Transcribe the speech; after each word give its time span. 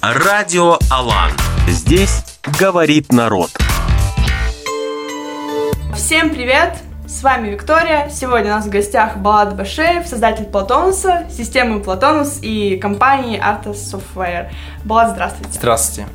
Радио 0.00 0.78
Алан. 0.90 1.32
Здесь 1.66 2.22
говорит 2.60 3.12
народ. 3.12 3.50
Всем 5.92 6.30
привет! 6.30 6.78
С 7.08 7.22
вами 7.24 7.48
Виктория. 7.48 8.08
Сегодня 8.08 8.52
у 8.52 8.54
нас 8.54 8.66
в 8.66 8.70
гостях 8.70 9.16
Балад 9.16 9.56
Башеев, 9.56 10.06
создатель 10.06 10.44
Платонуса, 10.44 11.26
системы 11.28 11.80
Платонус 11.80 12.38
и 12.42 12.76
компании 12.76 13.40
Artas 13.40 13.74
Software. 13.92 14.50
Балад, 14.84 15.10
здравствуйте. 15.10 15.52
Здравствуйте. 15.54 16.08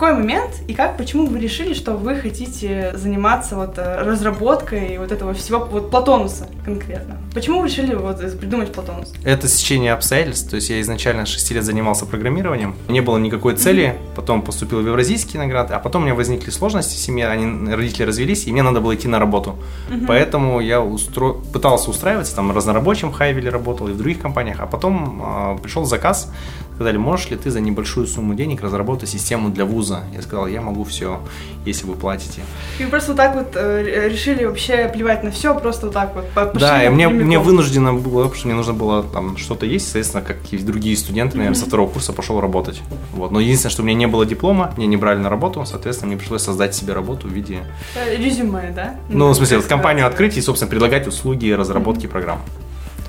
Какой 0.00 0.14
момент 0.14 0.62
и 0.66 0.72
как, 0.72 0.96
почему 0.96 1.26
вы 1.26 1.38
решили, 1.38 1.74
что 1.74 1.92
вы 1.92 2.16
хотите 2.16 2.92
заниматься 2.94 3.54
вот 3.54 3.76
э, 3.76 4.00
разработкой 4.00 4.96
вот 4.96 5.12
этого 5.12 5.34
всего, 5.34 5.68
вот 5.70 5.90
Платонуса 5.90 6.48
конкретно? 6.64 7.18
Почему 7.34 7.60
вы 7.60 7.68
решили 7.68 7.94
вот 7.94 8.18
придумать 8.40 8.72
Платонус? 8.72 9.12
Это 9.24 9.46
сечение 9.46 9.92
обстоятельств, 9.92 10.48
то 10.48 10.56
есть 10.56 10.70
я 10.70 10.80
изначально 10.80 11.26
6 11.26 11.50
лет 11.50 11.64
занимался 11.64 12.06
программированием, 12.06 12.76
не 12.88 13.02
было 13.02 13.18
никакой 13.18 13.56
цели, 13.56 13.94
потом 14.16 14.40
поступил 14.40 14.80
в 14.80 14.86
Евразийский 14.86 15.36
наград, 15.36 15.70
а 15.70 15.78
потом 15.78 16.00
у 16.00 16.04
меня 16.06 16.14
возникли 16.14 16.48
сложности 16.48 16.94
в 16.94 16.98
семье, 16.98 17.28
они, 17.28 17.70
родители 17.70 18.04
развелись, 18.04 18.46
и 18.46 18.52
мне 18.52 18.62
надо 18.62 18.80
было 18.80 18.94
идти 18.94 19.06
на 19.06 19.18
работу. 19.18 19.56
Поэтому 20.08 20.60
я 20.60 20.80
устро... 20.80 21.34
пытался 21.34 21.90
устраиваться, 21.90 22.34
там 22.34 22.52
разнорабочим 22.52 23.10
в 23.10 23.12
Хайвеле 23.12 23.50
работал 23.50 23.88
и 23.88 23.92
в 23.92 23.98
других 23.98 24.18
компаниях, 24.18 24.60
а 24.60 24.66
потом 24.66 25.22
э, 25.22 25.62
пришел 25.62 25.84
заказ, 25.84 26.32
сказали, 26.80 26.96
можешь 26.96 27.28
ли 27.28 27.36
ты 27.36 27.50
за 27.50 27.60
небольшую 27.60 28.06
сумму 28.06 28.32
денег 28.32 28.62
разработать 28.62 29.10
систему 29.10 29.50
для 29.50 29.66
вуза? 29.66 30.04
Я 30.14 30.22
сказал, 30.22 30.46
я 30.46 30.62
могу 30.62 30.84
все, 30.84 31.20
если 31.66 31.84
вы 31.84 31.92
платите. 31.94 32.40
И 32.78 32.84
вы 32.84 32.88
просто 32.88 33.10
вот 33.10 33.18
так 33.18 33.34
вот 33.34 33.48
э, 33.54 34.08
решили 34.08 34.46
вообще 34.46 34.88
плевать 34.88 35.22
на 35.22 35.30
все, 35.30 35.54
просто 35.60 35.86
вот 35.86 35.92
так 35.94 36.14
вот 36.14 36.26
пошли 36.30 36.58
Да, 36.58 36.82
и 36.82 36.88
мне, 36.88 37.06
прямиком. 37.06 37.26
мне 37.26 37.38
вынуждено 37.38 37.92
было, 37.92 38.22
потому 38.22 38.34
что 38.34 38.46
мне 38.46 38.56
нужно 38.56 38.72
было 38.72 39.02
там 39.02 39.36
что-то 39.36 39.66
есть, 39.66 39.84
соответственно, 39.84 40.22
как 40.24 40.38
и 40.52 40.56
другие 40.56 40.96
студенты, 40.96 41.36
наверное, 41.36 41.58
со 41.58 41.66
второго 41.66 41.90
курса 41.90 42.14
пошел 42.14 42.40
работать. 42.40 42.80
Вот. 43.12 43.30
Но 43.30 43.40
единственное, 43.40 43.72
что 43.72 43.82
у 43.82 43.84
меня 43.84 43.98
не 43.98 44.06
было 44.06 44.24
диплома, 44.24 44.72
меня 44.78 44.86
не 44.86 44.96
брали 44.96 45.18
на 45.18 45.28
работу, 45.28 45.62
соответственно, 45.66 46.08
мне 46.12 46.16
пришлось 46.18 46.40
создать 46.42 46.74
себе 46.74 46.94
работу 46.94 47.28
в 47.28 47.30
виде, 47.30 47.58
Э, 47.94 48.16
Резюме, 48.16 48.72
да? 48.74 48.96
ну, 49.10 49.28
в 49.28 49.34
смысле, 49.34 49.58
вот 49.58 49.66
компанию 49.66 50.06
открыть 50.06 50.38
и, 50.38 50.40
собственно, 50.40 50.70
предлагать 50.70 51.06
услуги 51.06 51.50
разработки 51.50 52.06
программ. 52.06 52.40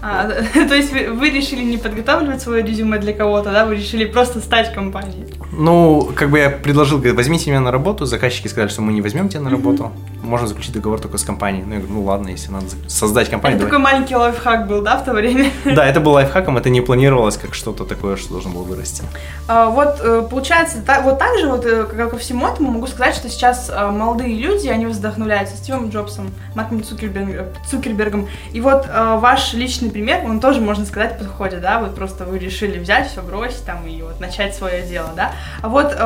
А, 0.02 0.27
то 0.53 0.75
есть 0.75 0.91
вы, 0.91 1.11
вы 1.11 1.30
решили 1.30 1.63
не 1.63 1.77
подготавливать 1.77 2.41
свое 2.41 2.63
резюме 2.63 2.97
для 2.97 3.13
кого-то, 3.13 3.52
да? 3.52 3.66
Вы 3.66 3.75
решили 3.75 4.05
просто 4.05 4.39
стать 4.39 4.73
компанией. 4.73 5.25
Ну, 5.52 6.11
как 6.16 6.30
бы 6.30 6.39
я 6.39 6.49
предложил, 6.49 6.97
говорит, 6.97 7.16
возьмите 7.16 7.49
меня 7.52 7.59
на 7.59 7.71
работу, 7.71 8.05
заказчики 8.05 8.47
сказали, 8.47 8.69
что 8.69 8.81
мы 8.81 8.94
не 8.94 9.02
возьмем 9.02 9.29
тебя 9.29 9.41
на 9.41 9.49
работу, 9.49 9.91
можно 10.23 10.47
заключить 10.47 10.73
договор 10.73 10.99
только 10.99 11.17
с 11.17 11.23
компанией. 11.23 11.63
Ну, 11.66 11.73
я 11.73 11.79
говорю, 11.79 11.94
ну 11.95 12.03
ладно, 12.03 12.29
если 12.29 12.52
надо 12.52 12.67
создать 12.88 13.29
компанию, 13.29 13.57
Это 13.59 13.67
давай. 13.69 13.79
такой 13.81 13.94
маленький 13.94 14.16
лайфхак 14.16 14.67
был, 14.67 14.81
да, 14.81 14.97
в 14.97 15.05
то 15.05 15.11
время? 15.13 15.52
Да, 15.66 15.85
это 15.85 15.99
был 15.99 16.13
лайфхаком, 16.13 16.57
это 16.57 16.69
не 16.69 16.81
планировалось 16.81 17.38
как 17.38 17.53
что-то 17.53 17.83
такое, 17.85 18.16
что 18.16 18.31
должно 18.31 18.52
было 18.52 18.63
вырасти. 18.63 19.03
А, 19.47 19.69
Вот 19.69 19.99
э, 20.02 20.25
получается, 20.29 20.81
та- 20.81 21.02
вот 21.02 21.19
так 21.19 21.38
же, 21.38 21.47
вот 21.47 21.66
э, 21.66 21.83
как 21.85 22.11
ко 22.11 22.17
всему 22.17 22.47
этому, 22.47 22.72
могу 22.72 22.88
сказать, 22.88 23.16
что 23.16 23.29
сейчас 23.29 23.69
э, 23.69 23.88
молодые 23.91 24.35
люди, 24.35 24.67
они 24.69 24.85
вдохновляются 24.85 25.57
Стивом 25.57 25.89
Джобсом, 25.89 26.31
Марком 26.55 26.79
Цукерберг- 26.79 27.47
Цукербергом. 27.69 28.27
И 28.53 28.61
вот 28.61 28.88
ваш 28.88 29.53
личный 29.53 29.89
пример, 29.92 30.23
он 30.25 30.39
тоже, 30.39 30.61
можно 30.61 30.86
сказать, 30.86 31.17
подходит, 31.17 31.61
да, 31.61 31.80
вот 31.80 31.95
просто 31.95 32.25
вы 32.25 32.39
решили 32.39 32.80
взять, 32.80 33.09
все 33.09 33.22
бросить 33.22 33.66
там 33.66 33.86
и 33.88 34.02
вот 34.02 34.20
начать 34.20 34.56
свое 34.56 34.84
дело, 34.84 35.09
да. 35.16 35.34
А 35.61 35.70
вот 35.70 35.94
э, 35.94 35.97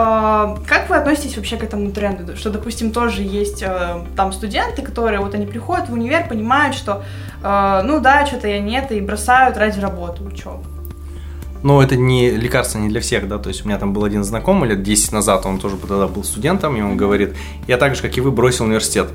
как 0.68 0.90
вы 0.90 0.96
относитесь 0.96 1.38
вообще 1.38 1.58
к 1.58 1.64
этому 1.64 1.92
тренду, 1.92 2.36
что, 2.36 2.50
допустим, 2.50 2.92
тоже 2.92 3.22
есть 3.22 3.64
э, 3.64 4.02
там 4.16 4.34
студенты, 4.34 4.82
которые 4.82 5.20
вот 5.20 5.34
они 5.36 5.46
приходят 5.46 5.90
в 5.90 5.94
универ, 5.94 6.28
понимают, 6.28 6.76
что, 6.76 7.04
э, 7.44 7.82
ну 7.84 8.00
да, 8.00 8.26
что-то 8.26 8.48
я 8.48 8.60
нет, 8.60 8.92
и 8.92 9.00
бросают 9.00 9.58
ради 9.58 9.80
работы, 9.80 10.24
учебы. 10.24 10.64
Но 11.66 11.82
это 11.82 11.96
не 11.96 12.30
лекарство 12.30 12.78
не 12.78 12.90
для 12.90 13.02
всех, 13.02 13.28
да, 13.28 13.40
то 13.40 13.50
есть 13.50 13.66
у 13.66 13.68
меня 13.68 13.80
там 13.80 13.92
был 13.92 14.04
один 14.04 14.24
знакомый 14.24 14.70
лет 14.70 14.84
10 14.84 15.12
назад, 15.12 15.48
он 15.48 15.58
тоже 15.58 15.78
тогда 15.78 16.08
был 16.08 16.24
студентом, 16.24 16.76
и 16.78 16.82
он 16.82 16.96
говорит, 16.96 17.36
я 17.68 17.78
так 17.78 17.96
же, 17.96 18.04
как 18.04 18.16
и 18.18 18.22
вы, 18.22 18.30
бросил 18.30 18.66
университет. 18.66 19.08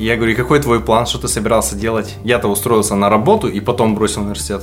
И 0.00 0.04
я 0.06 0.16
говорю, 0.16 0.34
какой 0.34 0.60
твой 0.60 0.80
план, 0.80 1.04
что 1.04 1.18
ты 1.18 1.28
собирался 1.28 1.76
делать? 1.76 2.16
Я-то 2.24 2.48
устроился 2.48 2.94
на 2.94 3.10
работу 3.10 3.48
и 3.48 3.60
потом 3.60 3.94
бросил 3.94 4.22
университет. 4.22 4.62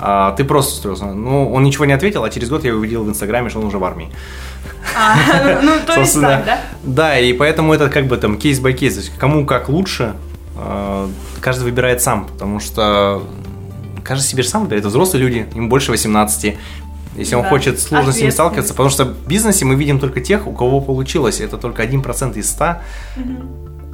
А 0.00 0.32
ты 0.32 0.44
просто 0.44 0.72
устроился. 0.72 1.04
Ну, 1.12 1.52
он 1.52 1.62
ничего 1.62 1.84
не 1.84 1.92
ответил, 1.92 2.24
а 2.24 2.30
через 2.30 2.48
год 2.48 2.64
я 2.64 2.74
увидел 2.74 3.04
в 3.04 3.08
Инстаграме, 3.10 3.50
что 3.50 3.58
он 3.60 3.66
уже 3.66 3.76
в 3.76 3.84
армии. 3.84 4.08
А, 4.98 5.60
ну, 5.62 5.72
то 5.86 6.00
есть 6.00 6.18
так, 6.18 6.44
да? 6.46 6.60
Да, 6.84 7.18
и 7.18 7.34
поэтому 7.34 7.74
это 7.74 7.90
как 7.90 8.06
бы 8.06 8.16
там 8.16 8.38
кейс 8.38 8.58
by 8.58 8.72
кейс, 8.72 8.94
то 8.94 9.00
есть 9.00 9.12
кому 9.18 9.44
как 9.44 9.68
лучше, 9.68 10.14
э, 10.58 11.08
каждый 11.42 11.64
выбирает 11.64 12.00
сам, 12.00 12.24
потому 12.24 12.58
что 12.60 13.22
каждый 14.04 14.24
себе 14.24 14.42
сам 14.42 14.62
выбирает, 14.62 14.84
это 14.84 14.88
взрослые 14.88 15.22
люди, 15.22 15.46
им 15.54 15.68
больше 15.68 15.90
18, 15.90 16.56
если 17.16 17.34
он 17.34 17.42
Да. 17.42 17.48
хочет 17.50 17.78
с 17.78 17.88
сложностями 17.88 18.30
сталкиваться, 18.30 18.72
потому 18.72 18.88
что 18.88 19.04
в 19.04 19.26
бизнесе 19.26 19.66
мы 19.66 19.74
видим 19.74 19.98
только 19.98 20.20
тех, 20.22 20.46
у 20.46 20.52
кого 20.52 20.80
получилось, 20.80 21.40
это 21.40 21.58
только 21.58 21.82
1% 21.82 22.38
из 22.38 22.48
100 22.50 22.76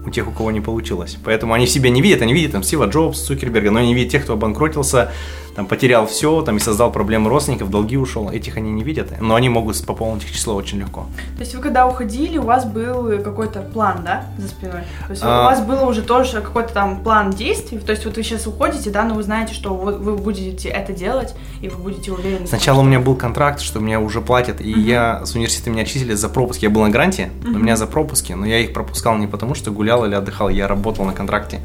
у 0.04 0.10
тех, 0.10 0.26
у 0.28 0.30
кого 0.32 0.50
не 0.50 0.60
получилось. 0.60 1.16
Поэтому 1.24 1.54
они 1.54 1.66
в 1.66 1.70
себе 1.70 1.90
не 1.90 2.02
видят, 2.02 2.22
они 2.22 2.32
видят 2.32 2.52
там 2.52 2.62
Стива 2.62 2.86
Джобс, 2.86 3.20
Цукерберга, 3.20 3.70
но 3.70 3.80
они 3.80 3.94
видят 3.94 4.12
тех, 4.12 4.24
кто 4.24 4.32
обанкротился, 4.34 5.12
там 5.54 5.66
потерял 5.66 6.06
все, 6.06 6.40
там 6.42 6.56
и 6.56 6.60
создал 6.60 6.90
проблемы 6.90 7.28
родственников, 7.28 7.70
долги 7.70 7.98
ушел. 7.98 8.30
Этих 8.30 8.56
они 8.56 8.72
не 8.72 8.82
видят, 8.82 9.12
но 9.20 9.34
они 9.34 9.50
могут 9.50 9.84
пополнить 9.86 10.24
их 10.24 10.32
число 10.32 10.54
очень 10.54 10.78
легко. 10.78 11.06
То 11.36 11.40
есть 11.40 11.54
вы 11.54 11.60
когда 11.60 11.86
уходили, 11.86 12.38
у 12.38 12.42
вас 12.44 12.64
был 12.64 13.18
какой-то 13.22 13.60
план, 13.60 14.00
да, 14.02 14.24
за 14.38 14.48
спиной? 14.48 14.80
То 15.06 15.10
есть 15.10 15.22
А. 15.22 15.42
у 15.42 15.44
вас 15.44 15.60
было 15.60 15.84
уже 15.84 16.00
тоже 16.00 16.40
какой-то 16.40 16.72
там 16.72 17.02
план 17.02 17.30
действий? 17.32 17.78
То 17.78 17.92
есть 17.92 18.04
вот 18.06 18.16
вы 18.16 18.22
сейчас 18.22 18.46
уходите, 18.46 18.88
да, 18.88 19.04
но 19.04 19.14
вы 19.14 19.22
знаете, 19.22 19.52
что 19.52 19.74
вы, 19.74 19.92
вы 19.98 20.16
будете 20.16 20.70
это 20.70 20.94
делать, 20.94 21.34
и 21.60 21.68
вы 21.68 21.76
будете 21.76 22.12
уверены. 22.12 22.46
Сначала 22.46 22.78
у 22.78 22.80
что- 22.80 22.88
меня 22.88 23.00
был 23.00 23.14
контракт, 23.14 23.60
что 23.60 23.78
меня 23.78 24.00
уже 24.00 24.22
платят, 24.22 24.58
и 24.62 24.70
я 24.70 25.24
с 25.26 25.34
университета 25.34 25.68
меня 25.68 25.82
отчислили 25.82 26.14
за 26.14 26.30
пропуск. 26.30 26.62
Я 26.62 26.70
был 26.70 26.80
на 26.80 26.88
гранте, 26.88 27.30
но 27.44 27.58
меня 27.58 27.76
за 27.76 27.86
пропуски, 27.86 28.32
но 28.32 28.46
я 28.46 28.58
их 28.58 28.72
пропускал 28.72 29.18
не 29.18 29.26
потому, 29.26 29.54
что 29.54 29.70
гулял 29.70 29.91
или 30.06 30.14
отдыхал, 30.14 30.48
я 30.48 30.68
работал 30.68 31.04
на 31.04 31.12
контракте. 31.12 31.60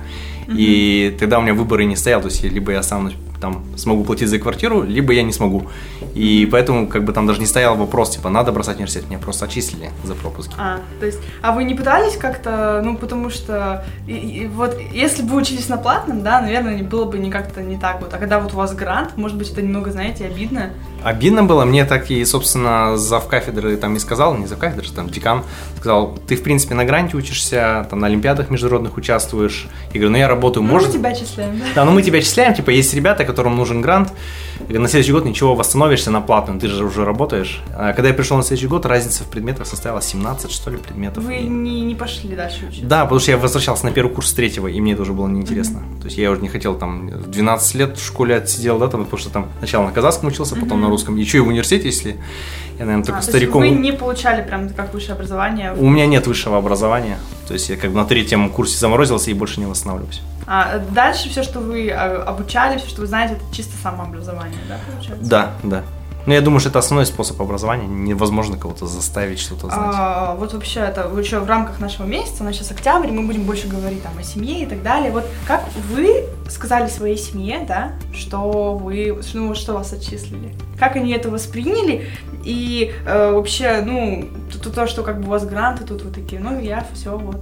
И 0.47 1.15
тогда 1.19 1.39
у 1.39 1.41
меня 1.41 1.53
выбора 1.53 1.83
не 1.83 1.95
стоял, 1.95 2.21
то 2.21 2.27
есть 2.27 2.43
либо 2.43 2.71
я 2.71 2.83
сам 2.83 3.11
там 3.41 3.63
смогу 3.75 4.03
платить 4.03 4.29
за 4.29 4.39
квартиру, 4.39 4.81
либо 4.83 5.13
я 5.13 5.23
не 5.23 5.31
смогу. 5.31 5.67
И 6.15 6.47
поэтому 6.51 6.87
как 6.87 7.03
бы 7.03 7.13
там 7.13 7.27
даже 7.27 7.39
не 7.39 7.45
стоял 7.45 7.75
вопрос, 7.75 8.11
типа, 8.11 8.29
надо 8.29 8.51
бросать 8.51 8.77
университет, 8.77 9.09
меня 9.09 9.19
просто 9.19 9.45
отчислили 9.45 9.91
за 10.03 10.15
пропуски. 10.15 10.53
А, 10.57 10.79
то 10.99 11.05
есть, 11.05 11.19
а 11.41 11.51
вы 11.51 11.63
не 11.63 11.75
пытались 11.75 12.17
как-то, 12.17 12.81
ну, 12.83 12.97
потому 12.97 13.29
что, 13.29 13.85
и- 14.07 14.13
и 14.13 14.47
вот, 14.47 14.75
если 14.93 15.21
бы 15.23 15.29
вы 15.35 15.41
учились 15.41 15.69
на 15.69 15.77
платном, 15.77 16.23
да, 16.23 16.41
наверное, 16.41 16.81
было 16.83 17.05
бы 17.05 17.17
не 17.19 17.29
как-то 17.29 17.61
не 17.61 17.77
так 17.77 18.01
вот. 18.01 18.13
А 18.13 18.17
когда 18.17 18.39
вот 18.39 18.53
у 18.53 18.57
вас 18.57 18.73
грант, 18.73 19.17
может 19.17 19.37
быть, 19.37 19.51
это 19.51 19.61
немного, 19.61 19.91
знаете, 19.91 20.25
обидно. 20.25 20.71
Обидно 21.03 21.43
было, 21.43 21.63
мне 21.65 21.85
так 21.85 22.09
и, 22.09 22.25
собственно, 22.25 22.97
зав 22.97 23.27
кафедры 23.27 23.77
там 23.77 23.95
и 23.95 23.99
сказал, 23.99 24.35
не 24.35 24.47
зав 24.47 24.57
кафедры, 24.57 24.87
там 24.95 25.09
декан, 25.09 25.43
сказал, 25.77 26.17
ты, 26.27 26.35
в 26.35 26.43
принципе, 26.43 26.73
на 26.75 26.85
гранте 26.85 27.15
учишься, 27.17 27.85
там 27.89 27.99
на 27.99 28.07
олимпиадах 28.07 28.49
международных 28.49 28.97
участвуешь. 28.97 29.67
Я 29.93 29.99
говорю, 29.99 30.09
ну 30.11 30.17
я 30.17 30.27
работаю, 30.27 30.63
Ну, 30.65 30.71
может... 30.71 30.87
мы 30.89 30.93
тебя 30.95 31.09
отчисляем, 31.11 31.59
да? 31.59 31.65
Да, 31.75 31.85
ну 31.85 31.91
мы 31.91 32.01
тебя 32.01 32.17
отчисляем, 32.19 32.53
типа, 32.55 32.71
есть 32.71 32.93
ребята, 32.93 33.23
которым 33.27 33.55
нужен 33.55 33.81
грант, 33.81 34.11
и 34.69 34.77
на 34.77 34.87
следующий 34.87 35.11
год 35.11 35.25
ничего, 35.25 35.53
восстановишься 35.55 36.09
на 36.11 36.21
платную, 36.21 36.59
ты 36.59 36.67
же 36.67 36.83
уже 36.83 37.05
работаешь. 37.05 37.61
А 37.75 37.93
когда 37.93 38.07
я 38.09 38.13
пришел 38.15 38.37
на 38.37 38.43
следующий 38.43 38.67
год, 38.67 38.85
разница 38.85 39.23
в 39.23 39.27
предметах 39.27 39.67
составила 39.67 40.01
17, 40.01 40.51
что 40.51 40.71
ли, 40.71 40.77
предметов. 40.77 41.23
Вы 41.23 41.37
И- 41.37 41.47
не, 41.47 41.81
не 41.81 41.93
пошли 41.95 42.35
дальше 42.35 42.65
учиться. 42.67 42.85
Да, 42.85 43.03
потому 43.03 43.19
что 43.19 43.31
я 43.31 43.37
возвращался 43.37 43.85
на 43.85 43.91
первый 43.91 44.13
курс 44.13 44.33
третьего, 44.33 44.67
и 44.67 44.81
мне 44.81 44.93
это 44.93 45.03
уже 45.03 45.13
было 45.13 45.27
неинтересно. 45.27 45.81
То 45.99 46.05
есть 46.05 46.17
я 46.17 46.31
уже 46.31 46.41
не 46.41 46.49
хотел 46.49 46.75
там 46.75 47.09
в 47.09 47.29
12 47.29 47.75
лет 47.75 47.97
в 47.97 48.05
школе 48.05 48.35
отсидел, 48.35 48.79
да, 48.79 48.87
там, 48.87 49.03
потому 49.03 49.19
что 49.19 49.29
там 49.29 49.47
сначала 49.59 49.85
на 49.85 49.91
казахском 49.91 50.29
учился, 50.29 50.55
потом 50.55 50.81
на 50.81 50.87
русском. 50.89 51.15
Еще 51.17 51.37
и 51.37 51.41
в 51.41 51.47
университете, 51.47 51.87
если 51.87 52.17
я, 52.79 52.85
наверное, 52.85 53.03
А, 53.03 53.05
только 53.05 53.11
то 53.11 53.17
есть 53.17 53.29
стариком. 53.29 53.61
вы 53.61 53.69
не 53.69 53.91
получали 53.91 54.43
прям 54.47 54.69
как 54.69 54.93
высшее 54.93 55.13
образование? 55.13 55.73
У 55.77 55.89
меня 55.89 56.05
нет 56.07 56.25
высшего 56.27 56.57
образования. 56.57 57.17
То 57.47 57.53
есть 57.53 57.69
я 57.69 57.75
как 57.77 57.91
бы 57.91 57.97
на 57.97 58.05
третьем 58.05 58.49
курсе 58.49 58.77
заморозился 58.77 59.31
и 59.31 59.33
больше 59.33 59.59
не 59.59 59.65
восстанавливаюсь. 59.65 60.21
А 60.47 60.79
дальше 60.79 61.29
все, 61.29 61.43
что 61.43 61.59
вы 61.59 61.89
а, 61.91 62.23
обучали, 62.23 62.77
все, 62.77 62.87
что 62.87 63.01
вы 63.01 63.07
знаете, 63.07 63.33
это 63.33 63.43
чисто 63.53 63.75
самообразование, 63.83 64.59
да, 64.69 64.77
получается? 64.89 65.29
Да, 65.29 65.51
да. 65.63 65.83
Но 66.27 66.33
я 66.33 66.41
думаю, 66.41 66.59
что 66.59 66.69
это 66.69 66.79
основной 66.79 67.05
способ 67.05 67.41
образования. 67.41 67.87
Невозможно 67.87 68.57
кого-то 68.57 68.85
заставить 68.85 69.39
что-то 69.39 69.67
знать. 69.67 69.95
А, 69.97 70.35
вот 70.35 70.53
вообще 70.53 70.81
это 70.81 71.09
еще 71.17 71.39
в 71.39 71.47
рамках 71.47 71.79
нашего 71.79 72.05
месяца, 72.05 72.43
у 72.43 72.45
нас 72.45 72.55
сейчас 72.55 72.71
октябрь, 72.71 73.11
мы 73.11 73.25
будем 73.25 73.43
больше 73.43 73.69
говорить 73.69 74.03
там 74.03 74.11
о 74.17 74.23
семье 74.23 74.63
и 74.63 74.65
так 74.65 74.83
далее. 74.83 75.09
Вот 75.09 75.25
как 75.47 75.63
вы 75.89 76.25
сказали 76.49 76.89
своей 76.89 77.17
семье, 77.17 77.63
да, 77.65 77.93
что 78.13 78.73
вы, 78.73 79.17
ну, 79.33 79.55
что 79.55 79.73
вас 79.73 79.93
отчислили? 79.93 80.53
Как 80.77 80.97
они 80.97 81.13
это 81.13 81.29
восприняли? 81.29 82.09
И 82.43 82.93
э, 83.05 83.31
вообще, 83.31 83.81
ну, 83.85 84.27
то, 84.61 84.69
то, 84.69 84.85
что 84.85 85.03
как 85.03 85.21
бы 85.21 85.27
у 85.27 85.31
вас 85.31 85.45
гранты 85.45 85.85
тут 85.85 86.03
вот 86.03 86.13
такие, 86.13 86.41
ну, 86.41 86.59
я 86.59 86.85
все 86.93 87.17
вот. 87.17 87.41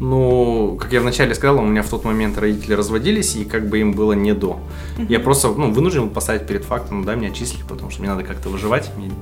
Ну, 0.00 0.76
как 0.80 0.92
я 0.92 1.00
вначале 1.00 1.34
сказал, 1.34 1.58
у 1.58 1.62
меня 1.66 1.82
в 1.82 1.88
тот 1.88 2.04
момент 2.04 2.36
родители 2.38 2.74
разводились, 2.74 3.36
и 3.36 3.44
как 3.44 3.68
бы 3.68 3.78
им 3.80 3.92
было 3.92 4.12
не 4.14 4.32
до. 4.34 4.58
Я 5.08 5.20
просто, 5.20 5.48
ну, 5.48 5.70
вынужден 5.70 6.02
был 6.06 6.10
поставить 6.10 6.46
перед 6.46 6.64
фактом, 6.64 7.04
да, 7.04 7.14
меня 7.14 7.28
отчислили, 7.28 7.62
потому 7.68 7.90
что 7.90 8.00
мне 8.02 8.10
надо 8.10 8.24
как-то 8.24 8.48
выживать. 8.48 8.90
Мне- 8.96 9.12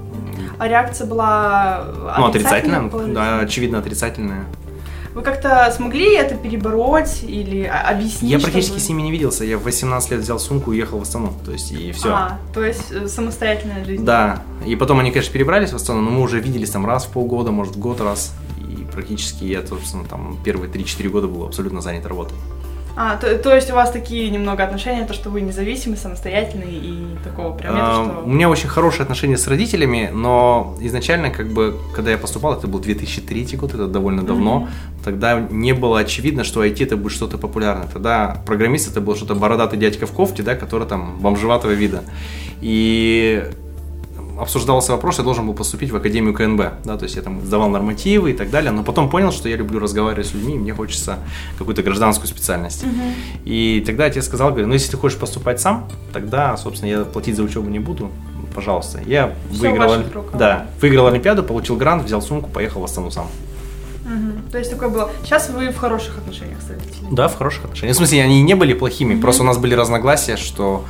А 0.58 0.68
реакция 0.68 1.06
была 1.06 1.84
Ну, 2.18 2.26
отрицательная, 2.26 2.88
положительная? 2.88 3.24
да, 3.38 3.40
очевидно 3.40 3.78
отрицательная. 3.78 4.44
Вы 5.12 5.20
Вы 5.20 5.22
как-то 5.22 5.72
смогли 5.76 6.14
это 6.14 6.36
перебороть 6.36 7.24
или 7.24 7.64
объяснить? 7.64 8.30
Я 8.30 8.38
практически 8.38 8.74
чтобы- 8.74 8.80
с 8.80 8.88
ними 8.88 9.02
не 9.02 9.10
виделся. 9.10 9.44
Я 9.44 9.58
в 9.58 9.64
18 9.64 10.12
лет 10.12 10.20
взял 10.20 10.38
сумку 10.38 10.70
и 10.72 10.76
уехал 10.76 11.00
в 11.00 11.02
Астану. 11.02 11.34
То 11.44 11.50
есть, 11.50 11.72
и 11.72 11.90
все. 11.90 12.10
А, 12.10 12.38
то 12.54 12.64
есть 12.64 12.92
э, 12.92 13.08
самостоятельная 13.08 13.84
жизнь. 13.84 14.04
Да. 14.04 14.42
И 14.64 14.76
потом 14.76 15.00
они, 15.00 15.10
конечно, 15.10 15.32
перебрались 15.32 15.72
в 15.72 15.74
Астану, 15.76 16.00
но 16.00 16.10
мы 16.10 16.20
уже 16.22 16.38
виделись 16.38 16.70
там 16.70 16.86
раз 16.86 17.06
в 17.06 17.08
полгода, 17.08 17.50
может, 17.50 17.74
в 17.74 17.80
год 17.80 18.00
раз. 18.00 18.32
Практически 18.92 19.44
я, 19.44 19.66
собственно, 19.66 20.04
там 20.04 20.38
первые 20.44 20.70
3-4 20.70 21.08
года 21.08 21.28
был 21.28 21.44
абсолютно 21.44 21.80
занят 21.80 22.06
работой. 22.06 22.36
А, 22.96 23.16
то, 23.16 23.38
то 23.38 23.54
есть 23.54 23.70
у 23.70 23.74
вас 23.74 23.90
такие 23.92 24.28
немного 24.30 24.64
отношения, 24.64 25.06
то, 25.06 25.14
что 25.14 25.30
вы 25.30 25.40
независимый, 25.40 25.96
самостоятельный 25.96 26.72
и 26.74 27.16
такого 27.24 27.56
прям 27.56 27.74
нет, 27.74 27.84
А, 27.86 28.04
что... 28.04 28.24
У 28.24 28.28
меня 28.28 28.50
очень 28.50 28.68
хорошие 28.68 29.04
отношения 29.04 29.38
с 29.38 29.46
родителями, 29.48 30.10
но 30.12 30.76
изначально, 30.80 31.30
как 31.30 31.48
бы, 31.48 31.78
когда 31.94 32.10
я 32.10 32.18
поступал, 32.18 32.58
это 32.58 32.66
был 32.66 32.80
2003 32.80 33.56
год, 33.56 33.74
это 33.74 33.86
довольно 33.86 34.22
давно, 34.22 34.60
Мгм. 34.60 34.68
тогда 35.04 35.38
не 35.38 35.72
было 35.72 36.00
очевидно, 36.00 36.44
что 36.44 36.64
IT 36.64 36.82
это 36.84 36.96
будет 36.96 37.12
что-то 37.12 37.38
популярное. 37.38 37.86
Тогда 37.86 38.42
программист 38.44 38.90
это 38.90 39.00
был 39.00 39.14
что-то 39.16 39.34
бородатый 39.34 39.78
дядька 39.78 40.06
в 40.06 40.12
кофте, 40.12 40.42
да, 40.42 40.54
который 40.56 40.86
там 40.86 41.18
бомжеватого 41.20 41.70
вида. 41.70 42.02
И 42.60 43.44
обсуждался 44.40 44.92
вопрос, 44.92 45.18
я 45.18 45.24
должен 45.24 45.46
был 45.46 45.54
поступить 45.54 45.90
в 45.90 45.96
Академию 45.96 46.34
КНБ, 46.34 46.62
да, 46.84 46.96
то 46.96 47.04
есть 47.04 47.16
я 47.16 47.22
там 47.22 47.44
сдавал 47.44 47.68
нормативы 47.68 48.30
и 48.30 48.34
так 48.34 48.50
далее, 48.50 48.70
но 48.70 48.82
потом 48.82 49.10
понял, 49.10 49.32
что 49.32 49.48
я 49.48 49.56
люблю 49.56 49.78
разговаривать 49.78 50.26
с 50.26 50.34
людьми, 50.34 50.54
и 50.54 50.58
мне 50.58 50.74
хочется 50.74 51.18
какую-то 51.58 51.82
гражданскую 51.82 52.28
специальность. 52.28 52.84
Мгм. 52.84 53.14
И 53.44 53.82
тогда 53.86 54.06
отец 54.06 54.26
сказал, 54.26 54.48
говорит, 54.50 54.66
ну 54.68 54.74
если 54.74 54.90
ты 54.90 54.96
хочешь 54.96 55.18
поступать 55.18 55.60
сам, 55.60 55.88
тогда, 56.12 56.56
собственно, 56.56 56.90
я 56.90 57.04
платить 57.04 57.36
за 57.36 57.42
учебу 57.42 57.68
не 57.68 57.78
буду, 57.78 58.10
пожалуйста. 58.54 59.00
Я 59.06 59.34
Всё 59.50 59.58
в 59.58 59.72
выиграл, 59.72 59.94
да, 60.34 60.66
выиграл 60.80 61.06
Олимпиаду, 61.06 61.42
получил 61.42 61.76
грант, 61.76 62.04
взял 62.04 62.22
сумку, 62.22 62.50
поехал 62.50 62.80
в 62.80 62.84
Астану 62.84 63.10
сам. 63.10 63.26
Мгм. 64.04 64.50
То 64.50 64.58
есть 64.58 64.70
такое 64.70 64.88
было. 64.88 65.10
Сейчас 65.24 65.50
вы 65.50 65.68
в 65.68 65.76
хороших 65.76 66.18
отношениях 66.18 66.58
с 66.60 66.68
родителями. 66.70 67.14
Да, 67.14 67.28
в 67.28 67.36
хороших 67.36 67.64
отношениях. 67.66 67.94
В 67.94 67.98
смысле, 67.98 68.22
они 68.22 68.42
не 68.42 68.54
были 68.54 68.72
плохими, 68.72 69.12
Мгм. 69.14 69.22
просто 69.22 69.42
у 69.42 69.46
нас 69.46 69.58
были 69.58 69.74
разногласия, 69.74 70.36
что 70.36 70.84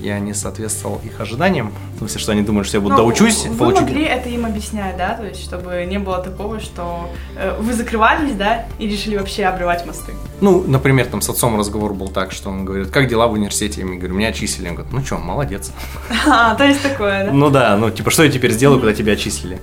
я 0.00 0.18
не 0.18 0.34
соответствовал 0.34 1.00
их 1.04 1.20
ожиданиям. 1.20 1.72
В 1.94 1.98
смысле, 1.98 2.20
что 2.20 2.32
они 2.32 2.42
думают, 2.42 2.66
что 2.68 2.76
я 2.76 2.80
вот 2.80 2.90
Ну, 2.90 2.96
доучусь, 2.96 3.46
Вы 3.46 3.56
получу... 3.56 3.80
могли 3.82 4.04
это 4.04 4.28
им 4.28 4.44
объяснять, 4.46 4.96
да? 4.96 5.14
То 5.14 5.24
есть, 5.24 5.42
чтобы 5.42 5.84
не 5.88 5.98
было 5.98 6.22
такого, 6.22 6.60
что 6.60 7.08
э, 7.36 7.56
вы 7.58 7.72
закрывались, 7.72 8.34
да, 8.34 8.66
и 8.78 8.86
решили 8.86 9.16
вообще 9.16 9.44
обрывать 9.44 9.86
мосты. 9.86 10.12
Ну, 10.40 10.62
например, 10.66 11.06
там 11.06 11.20
с 11.22 11.28
отцом 11.28 11.58
разговор 11.58 11.94
был 11.94 12.08
так, 12.08 12.32
что 12.32 12.50
он 12.50 12.64
говорит, 12.64 12.90
как 12.90 13.08
дела 13.08 13.26
в 13.26 13.32
университете? 13.32 13.80
Я 13.82 13.86
говорю, 13.86 14.14
меня 14.14 14.28
отчислили. 14.28 14.68
Он 14.68 14.74
говорит, 14.74 14.92
ну 14.92 15.04
что, 15.04 15.16
молодец. 15.18 15.72
А, 16.28 16.54
то 16.54 16.64
есть 16.64 16.82
такое, 16.82 17.26
да? 17.26 17.32
Ну 17.32 17.50
да, 17.50 17.76
ну 17.76 17.90
типа, 17.90 18.10
что 18.10 18.24
я 18.24 18.30
теперь 18.30 18.52
сделаю, 18.52 18.80
когда 18.80 18.94
тебя 18.94 19.12
отчислили? 19.14 19.60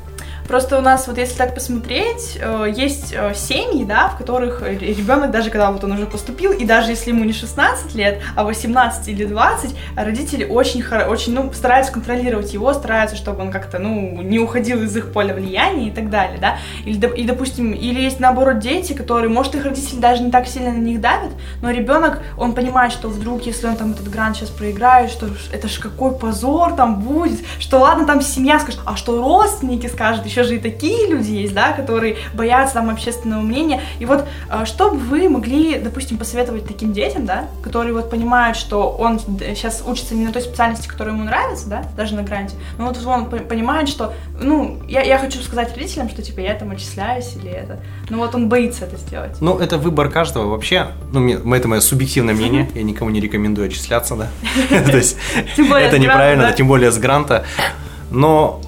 Просто 0.48 0.78
у 0.78 0.81
нас, 0.81 1.07
вот 1.07 1.18
если 1.18 1.38
так 1.38 1.54
посмотреть, 1.56 2.38
э, 2.40 2.72
есть 2.75 3.13
э, 3.13 3.34
семьи, 3.34 3.86
да, 3.86 4.10
в 4.10 4.18
которых 4.18 4.62
ребенок, 4.62 5.31
даже 5.31 5.50
когда 5.50 5.72
вот 5.72 5.84
он 5.84 5.94
уже 5.94 6.06
поступил, 6.06 6.51
и 6.51 6.66
даже 6.66 6.92
если 6.92 7.12
ему 7.12 7.24
не 7.24 7.34
16 7.34 7.95
лет, 7.95 8.22
а 8.36 8.44
18 8.44 9.07
или 9.07 9.25
20, 9.25 9.75
родители 9.95 10.45
очень, 10.45 10.84
очень 10.84 11.34
ну, 11.34 11.51
стараются 11.54 11.94
контролировать 11.94 12.54
его, 12.54 12.74
стараются, 12.74 13.16
чтобы 13.16 13.42
он 13.42 13.51
как-то, 13.51 13.80
ну, 13.80 14.22
не 14.22 14.40
уходил 14.40 14.81
из 14.84 14.95
их 14.95 15.12
поля 15.13 15.34
влияния 15.34 15.88
и 15.88 15.92
так 15.92 16.10
далее, 16.10 16.38
да. 16.40 16.57
Или, 16.86 17.07
и, 17.16 17.25
допустим, 17.25 17.72
или 17.72 18.01
есть, 18.01 18.19
наоборот, 18.19 18.60
дети, 18.60 18.94
которые, 18.94 19.30
может, 19.30 19.56
их 19.56 19.63
родители 19.63 20.00
даже 20.00 20.24
не 20.24 20.31
так 20.31 20.48
сильно 20.48 20.72
на 20.72 20.78
них 20.78 21.00
давят, 21.00 21.31
но 21.62 21.72
ребенок, 21.72 22.22
он 22.38 22.54
понимает, 22.54 22.92
что 22.92 23.07
вдруг, 23.07 23.45
если 23.45 23.68
он 23.68 23.75
там 23.75 23.92
этот 23.92 24.10
грант 24.10 24.38
сейчас 24.38 24.50
проиграет, 24.50 25.10
что 25.10 25.30
это 25.51 25.68
ж 25.68 25.80
какой 25.80 26.18
позор 26.18 26.74
там 26.75 27.00
будет, 27.00 27.40
что 27.60 27.80
ладно, 27.80 28.06
там 28.06 28.22
семья 28.22 28.60
скажет, 28.60 28.81
а 28.86 28.95
что 28.95 29.22
родственники 29.22 29.88
скажут, 29.88 30.25
еще 30.33 30.44
же 30.44 30.56
и 30.56 30.59
такие 30.59 31.07
люди 31.07 31.31
есть, 31.31 31.53
да, 31.53 31.74
которые 31.74 32.18
боятся 32.33 32.75
там 32.75 32.89
общественного 32.89 33.41
мнения. 33.41 33.81
И 34.00 34.06
вот 34.06 34.25
э, 34.50 34.65
что 34.65 34.89
бы 34.91 34.97
вы 34.97 35.30
могли, 35.30 35.77
допустим, 35.77 36.18
посоветовать 36.18 36.68
таким 36.68 36.91
детям, 36.94 37.25
да, 37.25 37.45
которые 37.62 37.94
вот 37.94 38.09
понимают, 38.09 38.57
что 38.57 38.89
он 38.89 39.19
сейчас 39.19 39.83
учится 39.85 40.15
не 40.15 40.25
на 40.25 40.33
той 40.33 40.41
специальности, 40.41 40.88
которая 40.88 41.13
ему 41.13 41.24
нравится, 41.25 41.69
да, 41.69 41.85
даже 41.95 42.15
на 42.15 42.24
гранте, 42.24 42.56
но 42.77 42.88
вот 42.88 42.97
он 43.06 43.30
по- 43.30 43.38
понимает, 43.38 43.88
что, 43.89 44.13
ну, 44.41 44.80
я, 44.88 45.01
я 45.03 45.19
хочу 45.19 45.39
сказать 45.41 45.75
родителям, 45.75 46.09
что 46.09 46.21
типа 46.21 46.39
я 46.39 46.53
там 46.56 46.71
отчисляюсь 46.71 47.35
или 47.35 47.51
это, 47.51 47.80
но 48.09 48.18
вот 48.18 48.33
он 48.35 48.50
боится 48.50 48.85
это 48.85 48.97
сделать. 48.97 49.38
Ну, 49.39 49.59
это 49.59 49.77
выбор 49.77 50.09
каждого 50.09 50.50
вообще. 50.50 50.88
Ну, 51.12 51.19
мне, 51.19 51.35
это 51.57 51.68
мое 51.68 51.80
субъективное 51.80 52.33
мнение. 52.33 52.69
Я 52.74 52.83
никому 52.83 53.09
не 53.12 53.19
рекомендую 53.19 53.68
отчисляться, 53.68 54.15
да. 54.15 54.27
То 54.85 54.97
есть, 54.97 55.18
это 55.57 56.00
неправильно, 56.00 56.51
тем 56.53 56.68
более 56.68 56.91
с 56.91 56.97
гранта. 56.97 57.45
Но 58.09 58.62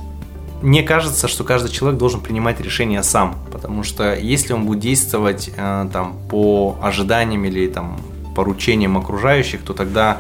мне 0.66 0.82
кажется, 0.82 1.28
что 1.28 1.44
каждый 1.44 1.70
человек 1.70 2.00
должен 2.00 2.22
принимать 2.22 2.60
решение 2.60 3.04
сам, 3.04 3.38
потому 3.52 3.84
что 3.84 4.16
если 4.16 4.52
он 4.54 4.66
будет 4.66 4.80
действовать 4.80 5.52
э, 5.56 5.88
там 5.94 6.18
по 6.28 6.76
ожиданиям 6.82 7.46
или 7.46 7.68
там 7.68 8.02
поручениям 8.36 8.98
окружающих, 8.98 9.62
то 9.62 9.74
тогда 9.74 10.18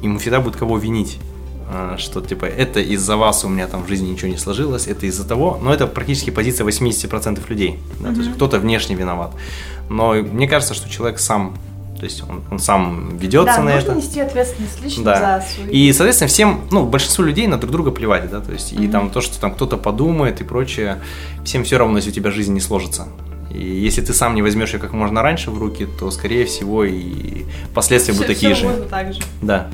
ему 0.00 0.20
всегда 0.20 0.38
будет 0.38 0.54
кого 0.54 0.78
винить 0.78 1.18
э, 1.72 1.96
что 1.98 2.20
типа 2.20 2.44
это 2.44 2.78
из-за 2.78 3.16
вас 3.16 3.44
у 3.44 3.48
меня 3.48 3.66
там 3.66 3.82
в 3.82 3.88
жизни 3.88 4.10
ничего 4.10 4.28
не 4.28 4.36
сложилось, 4.36 4.86
это 4.86 5.06
из-за 5.06 5.26
того, 5.26 5.58
но 5.60 5.74
это 5.74 5.88
практически 5.88 6.30
позиция 6.30 6.64
80% 6.64 7.42
людей, 7.48 7.80
да, 7.98 8.14
то 8.14 8.20
есть 8.20 8.32
кто-то 8.32 8.60
внешне 8.60 8.94
виноват. 8.94 9.32
Но 9.90 10.12
мне 10.12 10.46
кажется, 10.46 10.74
что 10.74 10.88
человек 10.88 11.18
сам, 11.18 11.56
то 12.04 12.10
есть 12.10 12.22
он, 12.28 12.42
он 12.50 12.58
сам 12.58 13.16
ведется 13.16 13.56
Да, 13.56 13.62
на 13.62 13.74
нужно 13.76 13.92
это. 13.92 13.94
нести 13.96 14.20
ответственность 14.20 14.82
лично 14.82 15.04
Да. 15.04 15.40
за 15.40 15.46
свои... 15.54 15.70
И, 15.88 15.90
соответственно, 15.94 16.28
всем, 16.28 16.60
ну, 16.70 16.84
большинству 16.84 17.24
людей 17.24 17.46
на 17.46 17.56
друг 17.56 17.72
друга 17.72 17.92
плевать, 17.92 18.30
да, 18.30 18.40
то 18.42 18.52
есть, 18.52 18.74
и 18.74 18.76
Мгм. 18.80 18.90
там 18.90 19.10
то, 19.10 19.22
что 19.22 19.40
там 19.40 19.54
кто-то 19.54 19.78
подумает 19.78 20.42
и 20.42 20.44
прочее, 20.44 21.00
всем 21.46 21.64
все 21.64 21.78
равно, 21.78 21.96
если 21.96 22.10
у 22.10 22.12
тебя 22.12 22.30
жизнь 22.30 22.52
не 22.52 22.60
сложится. 22.60 23.08
И 23.50 23.64
если 23.64 24.02
ты 24.02 24.12
сам 24.12 24.34
не 24.34 24.42
возьмешь 24.42 24.74
ее 24.74 24.80
как 24.80 24.92
можно 24.92 25.22
раньше 25.22 25.50
в 25.50 25.58
руки, 25.58 25.86
то, 25.98 26.10
скорее 26.10 26.44
всего, 26.44 26.84
и 26.84 27.44
последствия 27.74 28.12
будут 28.12 28.26
Всё- 28.26 28.34
такие 28.34 28.54
всё 28.54 28.68
же. 28.68 28.74
будет 28.74 28.90
так 28.90 29.14
же. 29.14 29.22
Да. 29.40 29.68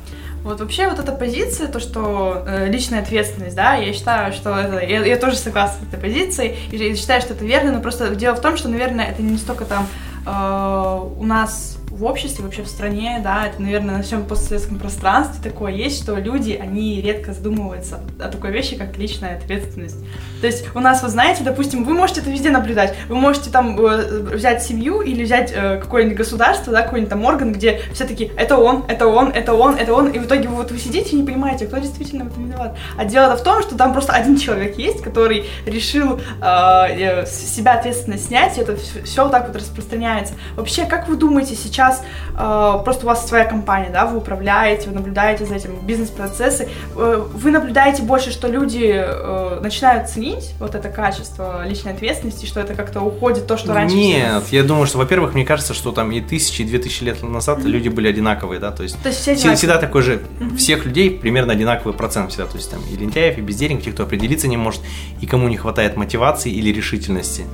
Вот 0.44 0.60
вообще 0.60 0.88
вот 0.88 0.98
эта 1.00 1.10
позиция, 1.12 1.66
то, 1.66 1.80
что 1.80 2.44
э, 2.46 2.68
личная 2.70 3.00
ответственность, 3.02 3.56
да, 3.56 3.74
я 3.74 3.92
считаю, 3.92 4.32
что 4.32 4.50
это, 4.56 4.78
я, 4.86 5.04
я 5.04 5.16
тоже 5.16 5.36
согласна 5.36 5.78
с 5.84 5.88
этой 5.94 6.00
позицией, 6.00 6.56
и 6.70 6.76
я 6.76 6.94
считаю, 6.96 7.20
что 7.20 7.34
это 7.34 7.44
верно, 7.44 7.72
но 7.72 7.80
просто 7.80 8.14
дело 8.14 8.34
в 8.36 8.40
том, 8.40 8.56
что, 8.56 8.68
наверное, 8.68 9.04
это 9.06 9.20
не 9.20 9.36
столько 9.36 9.64
там 9.66 9.86
э, 10.26 11.00
у 11.18 11.24
нас 11.24 11.76
в 12.00 12.04
обществе, 12.04 12.42
вообще 12.42 12.62
в 12.62 12.66
стране, 12.66 13.20
да, 13.22 13.46
это, 13.46 13.60
наверное, 13.60 13.98
на 13.98 14.02
всем 14.02 14.24
постсоветском 14.24 14.78
пространстве 14.78 15.50
такое 15.50 15.72
есть, 15.72 16.02
что 16.02 16.16
люди, 16.16 16.52
они 16.52 16.98
редко 17.02 17.34
задумываются 17.34 18.00
о 18.18 18.28
такой 18.28 18.52
вещи, 18.52 18.76
как 18.76 18.96
личная 18.96 19.36
ответственность. 19.36 19.98
То 20.40 20.46
есть 20.46 20.64
у 20.74 20.80
нас, 20.80 21.02
вы 21.02 21.08
знаете, 21.08 21.42
допустим, 21.44 21.84
вы 21.84 21.94
можете 21.94 22.20
это 22.20 22.30
везде 22.30 22.50
наблюдать, 22.50 22.94
вы 23.08 23.16
можете 23.16 23.50
там 23.50 23.78
э, 23.78 24.20
взять 24.34 24.62
семью 24.62 25.00
или 25.00 25.24
взять 25.24 25.52
э, 25.54 25.78
какое-нибудь 25.78 26.16
государство, 26.16 26.72
да, 26.72 26.82
какой-нибудь 26.82 27.10
там 27.10 27.24
орган, 27.24 27.52
где 27.52 27.80
все 27.92 28.04
таки 28.04 28.32
это 28.36 28.56
он, 28.56 28.84
это 28.88 29.06
он, 29.06 29.28
это 29.30 29.54
он, 29.54 29.76
это 29.76 29.94
он, 29.94 30.08
и 30.08 30.18
в 30.18 30.24
итоге 30.26 30.48
вы, 30.48 30.56
вот 30.56 30.70
вы 30.70 30.78
сидите 30.78 31.10
и 31.10 31.16
не 31.16 31.24
понимаете, 31.24 31.66
кто 31.66 31.78
действительно 31.78 32.24
в 32.24 32.28
этом 32.28 32.46
виноват. 32.46 32.76
А 32.96 33.04
дело 33.04 33.36
в 33.36 33.42
том, 33.42 33.62
что 33.62 33.76
там 33.76 33.92
просто 33.92 34.12
один 34.12 34.36
человек 34.38 34.78
есть, 34.78 35.02
который 35.02 35.46
решил 35.66 36.18
э, 36.18 36.20
э, 36.42 37.26
с 37.26 37.54
себя 37.54 37.74
ответственность 37.74 38.26
снять, 38.26 38.56
и 38.58 38.62
это 38.62 38.76
все 38.76 39.22
вот 39.22 39.32
так 39.32 39.46
вот 39.48 39.56
распространяется. 39.56 40.34
Вообще, 40.56 40.84
как 40.84 41.08
вы 41.08 41.16
думаете, 41.16 41.54
сейчас 41.54 42.02
э, 42.32 42.78
просто 42.84 43.04
у 43.04 43.08
вас 43.08 43.26
своя 43.26 43.44
компания, 43.44 43.90
да, 43.92 44.06
вы 44.06 44.18
управляете, 44.18 44.88
вы 44.88 44.94
наблюдаете 44.94 45.44
за 45.44 45.54
этим 45.54 45.78
бизнес-процессы, 45.82 46.68
э, 46.96 47.24
вы 47.32 47.50
наблюдаете 47.50 48.02
больше, 48.02 48.30
что 48.30 48.48
люди 48.48 48.92
э, 48.92 49.60
начинают 49.60 50.08
ценить 50.08 50.29
вот 50.58 50.74
это 50.74 50.88
качество 50.88 51.66
личной 51.66 51.92
ответственности, 51.92 52.46
что 52.46 52.60
это 52.60 52.74
как-то 52.74 53.00
уходит 53.00 53.46
то, 53.46 53.56
что 53.56 53.72
раньше... 53.72 53.96
Нет, 53.96 54.44
я 54.50 54.62
думаю, 54.62 54.86
что, 54.86 54.98
во-первых, 54.98 55.34
мне 55.34 55.44
кажется, 55.44 55.74
что 55.74 55.92
там 55.92 56.10
и 56.12 56.20
тысячи, 56.20 56.62
и 56.62 56.64
две 56.64 56.78
тысячи 56.78 57.02
лет 57.04 57.22
назад 57.22 57.64
люди 57.64 57.88
были 57.88 58.08
одинаковые, 58.08 58.60
да, 58.60 58.70
то 58.70 58.82
есть 58.82 59.00
То 59.02 59.08
есть 59.08 59.20
все 59.20 59.34
Всегда, 59.34 59.54
всегда 59.54 59.78
такой 59.78 60.02
же, 60.02 60.22
Мгм. 60.38 60.56
всех 60.56 60.84
людей 60.84 61.10
примерно 61.10 61.52
одинаковый 61.52 61.94
процент 61.94 62.30
всегда, 62.30 62.46
то 62.46 62.56
есть 62.56 62.70
там 62.70 62.80
и 62.92 62.96
лентяев, 62.96 63.38
и 63.38 63.40
бездельников, 63.40 63.84
тех, 63.84 63.94
кто 63.94 64.02
определиться 64.04 64.48
не 64.48 64.56
может, 64.56 64.80
и 65.20 65.26
кому 65.26 65.48
не 65.48 65.56
хватает 65.56 65.96
мотивации 65.96 66.50
или 66.52 66.70
решительности. 66.72 67.44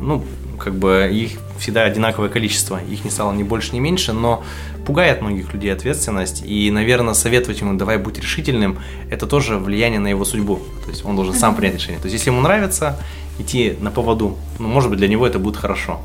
Ну, 0.00 0.24
как 0.62 0.74
бы 0.74 1.08
их 1.12 1.38
всегда 1.58 1.82
одинаковое 1.84 2.28
количество, 2.28 2.80
их 2.90 3.04
не 3.04 3.10
стало 3.10 3.32
ни 3.32 3.42
больше, 3.42 3.74
ни 3.74 3.80
меньше, 3.80 4.12
но 4.12 4.42
пугает 4.86 5.20
многих 5.22 5.52
людей 5.54 5.72
ответственность, 5.72 6.42
и, 6.44 6.70
наверное, 6.70 7.14
советовать 7.14 7.60
ему 7.60 7.74
«давай 7.74 7.98
будь 7.98 8.18
решительным» 8.18 8.78
это 9.10 9.26
тоже 9.26 9.58
влияние 9.58 10.00
на 10.00 10.08
его 10.08 10.24
судьбу, 10.24 10.60
то 10.84 10.90
есть 10.90 11.04
он 11.04 11.16
должен 11.16 11.34
сам 11.34 11.54
принять 11.54 11.74
решение. 11.76 12.00
То 12.00 12.06
есть 12.06 12.14
если 12.14 12.30
ему 12.30 12.40
нравится 12.40 12.96
идти 13.38 13.76
на 13.80 13.90
поводу, 13.90 14.36
ну, 14.58 14.68
может 14.68 14.90
быть, 14.90 14.98
для 14.98 15.08
него 15.08 15.26
это 15.26 15.38
будет 15.38 15.56
хорошо. 15.56 16.00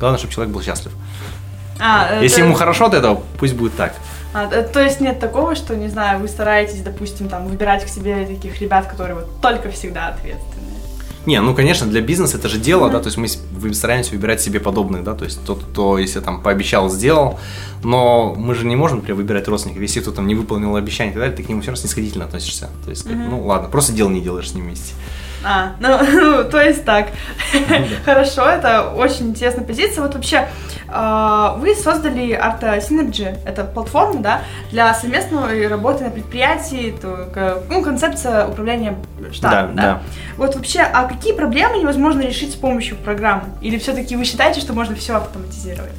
Главное, 0.00 0.18
чтобы 0.18 0.32
человек 0.32 0.54
был 0.54 0.62
счастлив. 0.62 0.92
А, 1.78 2.20
Если 2.22 2.38
это- 2.38 2.46
ему 2.46 2.54
хорошо 2.54 2.86
от 2.86 2.94
этого, 2.94 3.22
пусть 3.38 3.54
будет 3.54 3.74
так. 3.76 3.94
А, 4.34 4.46
т- 4.46 4.62
то 4.62 4.80
есть 4.80 5.00
нет 5.00 5.20
такого, 5.20 5.54
что, 5.54 5.76
не 5.76 5.88
знаю, 5.88 6.20
вы 6.20 6.28
стараетесь, 6.28 6.80
допустим, 6.80 7.28
там, 7.28 7.46
выбирать 7.46 7.84
к 7.84 7.88
себе 7.88 8.24
таких 8.26 8.60
ребят, 8.60 8.86
которые 8.86 9.16
вот 9.16 9.40
только 9.40 9.70
всегда 9.70 10.08
ответственные. 10.08 10.71
Не, 11.24 11.40
ну 11.40 11.54
конечно, 11.54 11.86
для 11.86 12.00
бизнеса 12.00 12.36
это 12.36 12.48
же 12.48 12.58
дело, 12.58 12.90
да, 12.90 12.98
то 13.00 13.06
есть 13.06 13.16
мы 13.16 13.28
стараемся 13.74 14.10
выбирать 14.12 14.40
себе 14.40 14.58
подобных, 14.58 15.04
да, 15.04 15.14
то 15.14 15.24
есть 15.24 15.38
тот, 15.44 15.62
кто, 15.62 15.96
если 15.98 16.18
там 16.18 16.42
пообещал, 16.42 16.90
сделал, 16.90 17.38
но 17.84 18.34
мы 18.36 18.54
же 18.56 18.66
не 18.66 18.74
можем, 18.74 18.98
например, 18.98 19.16
выбирать 19.16 19.46
родственников, 19.46 19.82
если 19.82 20.00
кто 20.00 20.10
там 20.10 20.26
не 20.26 20.34
выполнил 20.34 20.74
обещание 20.74 21.12
и 21.12 21.14
так 21.14 21.22
далее, 21.22 21.36
ты 21.36 21.44
к 21.44 21.48
нему 21.48 21.60
все 21.60 21.70
равно 21.70 21.80
снисходительно 21.80 22.24
относишься, 22.24 22.70
то 22.84 22.90
есть, 22.90 23.06
Мгм. 23.06 23.30
ну 23.30 23.46
ладно, 23.46 23.68
просто 23.68 23.92
дел 23.92 24.08
не 24.08 24.20
делаешь 24.20 24.50
с 24.50 24.54
ним 24.54 24.64
вместе. 24.64 24.94
А, 25.44 25.72
ну, 25.80 25.98
ну, 26.12 26.44
то 26.44 26.60
есть 26.60 26.84
так. 26.84 27.08
Хорошо, 28.04 28.42
это 28.48 28.90
очень 28.90 29.30
интересная 29.30 29.64
позиция. 29.64 30.02
Вот 30.02 30.14
вообще, 30.14 30.48
а, 30.88 31.54
вы 31.56 31.74
создали 31.74 32.30
Arta 32.30 32.78
Synergy, 32.78 33.38
это 33.44 33.64
платформа, 33.64 34.20
да, 34.20 34.42
для 34.70 34.94
совместной 34.94 35.66
работы 35.66 36.04
на 36.04 36.10
предприятии, 36.10 36.94
то, 37.00 37.62
ну, 37.68 37.82
концепция 37.82 38.46
управления 38.46 38.96
штатом, 39.32 39.76
да, 39.76 39.82
да? 39.82 39.88
да? 39.94 40.02
Вот 40.36 40.54
вообще, 40.54 40.80
а 40.80 41.04
какие 41.04 41.34
проблемы 41.34 41.78
невозможно 41.78 42.20
решить 42.20 42.52
с 42.52 42.56
помощью 42.56 42.96
программы? 42.96 43.44
Или 43.60 43.78
все-таки 43.78 44.16
вы 44.16 44.24
считаете, 44.24 44.60
что 44.60 44.72
можно 44.72 44.94
все 44.94 45.16
автоматизировать? 45.16 45.92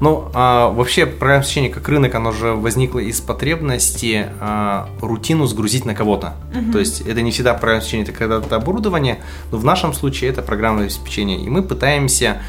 Ну, 0.00 0.30
а, 0.34 0.70
вообще, 0.70 1.06
программное 1.06 1.38
обеспечение 1.38 1.70
как 1.70 1.88
рынок, 1.88 2.14
оно 2.14 2.32
же 2.32 2.52
возникло 2.52 2.98
из 2.98 3.20
потребности 3.20 4.26
а, 4.40 4.88
рутину 5.00 5.46
сгрузить 5.46 5.84
на 5.84 5.94
кого-то. 5.94 6.34
Угу. 6.54 6.72
То 6.72 6.78
есть 6.78 7.00
это 7.00 7.22
не 7.22 7.30
всегда 7.30 7.54
программное 7.54 7.78
обеспечение, 7.78 8.04
это 8.08 8.18
когда-то 8.18 8.56
оборудование, 8.56 9.18
но 9.50 9.58
в 9.58 9.64
нашем 9.64 9.92
случае 9.92 10.30
это 10.30 10.42
программное 10.42 10.84
обеспечение. 10.84 11.40
И 11.40 11.48
мы 11.48 11.62
пытаемся 11.62 12.42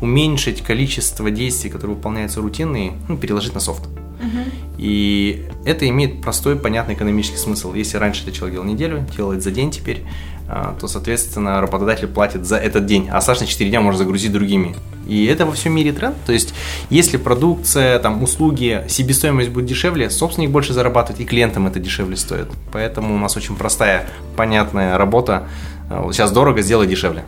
уменьшить 0.00 0.62
количество 0.62 1.30
действий, 1.30 1.70
которые 1.70 1.96
выполняются 1.96 2.40
рутинные, 2.40 2.92
ну, 3.08 3.16
переложить 3.16 3.54
на 3.54 3.60
софт. 3.60 3.82
И 4.78 5.46
это 5.64 5.88
имеет 5.88 6.20
простой, 6.22 6.56
понятный 6.56 6.94
экономический 6.94 7.38
смысл. 7.38 7.72
Если 7.74 7.96
раньше 7.96 8.22
это 8.22 8.32
человек 8.32 8.54
делал 8.54 8.66
неделю, 8.66 9.06
делает 9.16 9.42
за 9.42 9.50
день 9.50 9.70
теперь, 9.70 10.04
а, 10.46 10.76
то, 10.78 10.88
соответственно, 10.88 11.60
работодатель 11.60 12.06
платит 12.06 12.44
за 12.44 12.56
этот 12.56 12.84
день, 12.84 13.08
а 13.10 13.18
оставшиеся 13.18 13.52
4 13.52 13.70
дня 13.70 13.80
можно 13.80 13.98
загрузить 13.98 14.32
другими. 14.32 14.76
И 15.06 15.26
это 15.26 15.46
во 15.46 15.52
всем 15.52 15.74
мире 15.74 15.92
тренд. 15.92 16.16
То 16.26 16.32
есть, 16.32 16.54
если 16.90 17.16
продукция, 17.16 17.98
там, 17.98 18.22
услуги, 18.22 18.84
себестоимость 18.88 19.50
будет 19.50 19.66
дешевле, 19.66 20.10
собственник 20.10 20.50
больше 20.50 20.72
зарабатывает, 20.72 21.20
и 21.20 21.24
клиентам 21.24 21.66
это 21.66 21.78
дешевле 21.78 22.16
стоит. 22.16 22.48
Поэтому 22.72 23.14
у 23.14 23.18
нас 23.18 23.36
очень 23.36 23.56
простая, 23.56 24.06
понятная 24.36 24.98
работа. 24.98 25.48
А, 25.90 26.06
сейчас 26.12 26.30
дорого, 26.30 26.62
сделай 26.62 26.86
дешевле. 26.86 27.24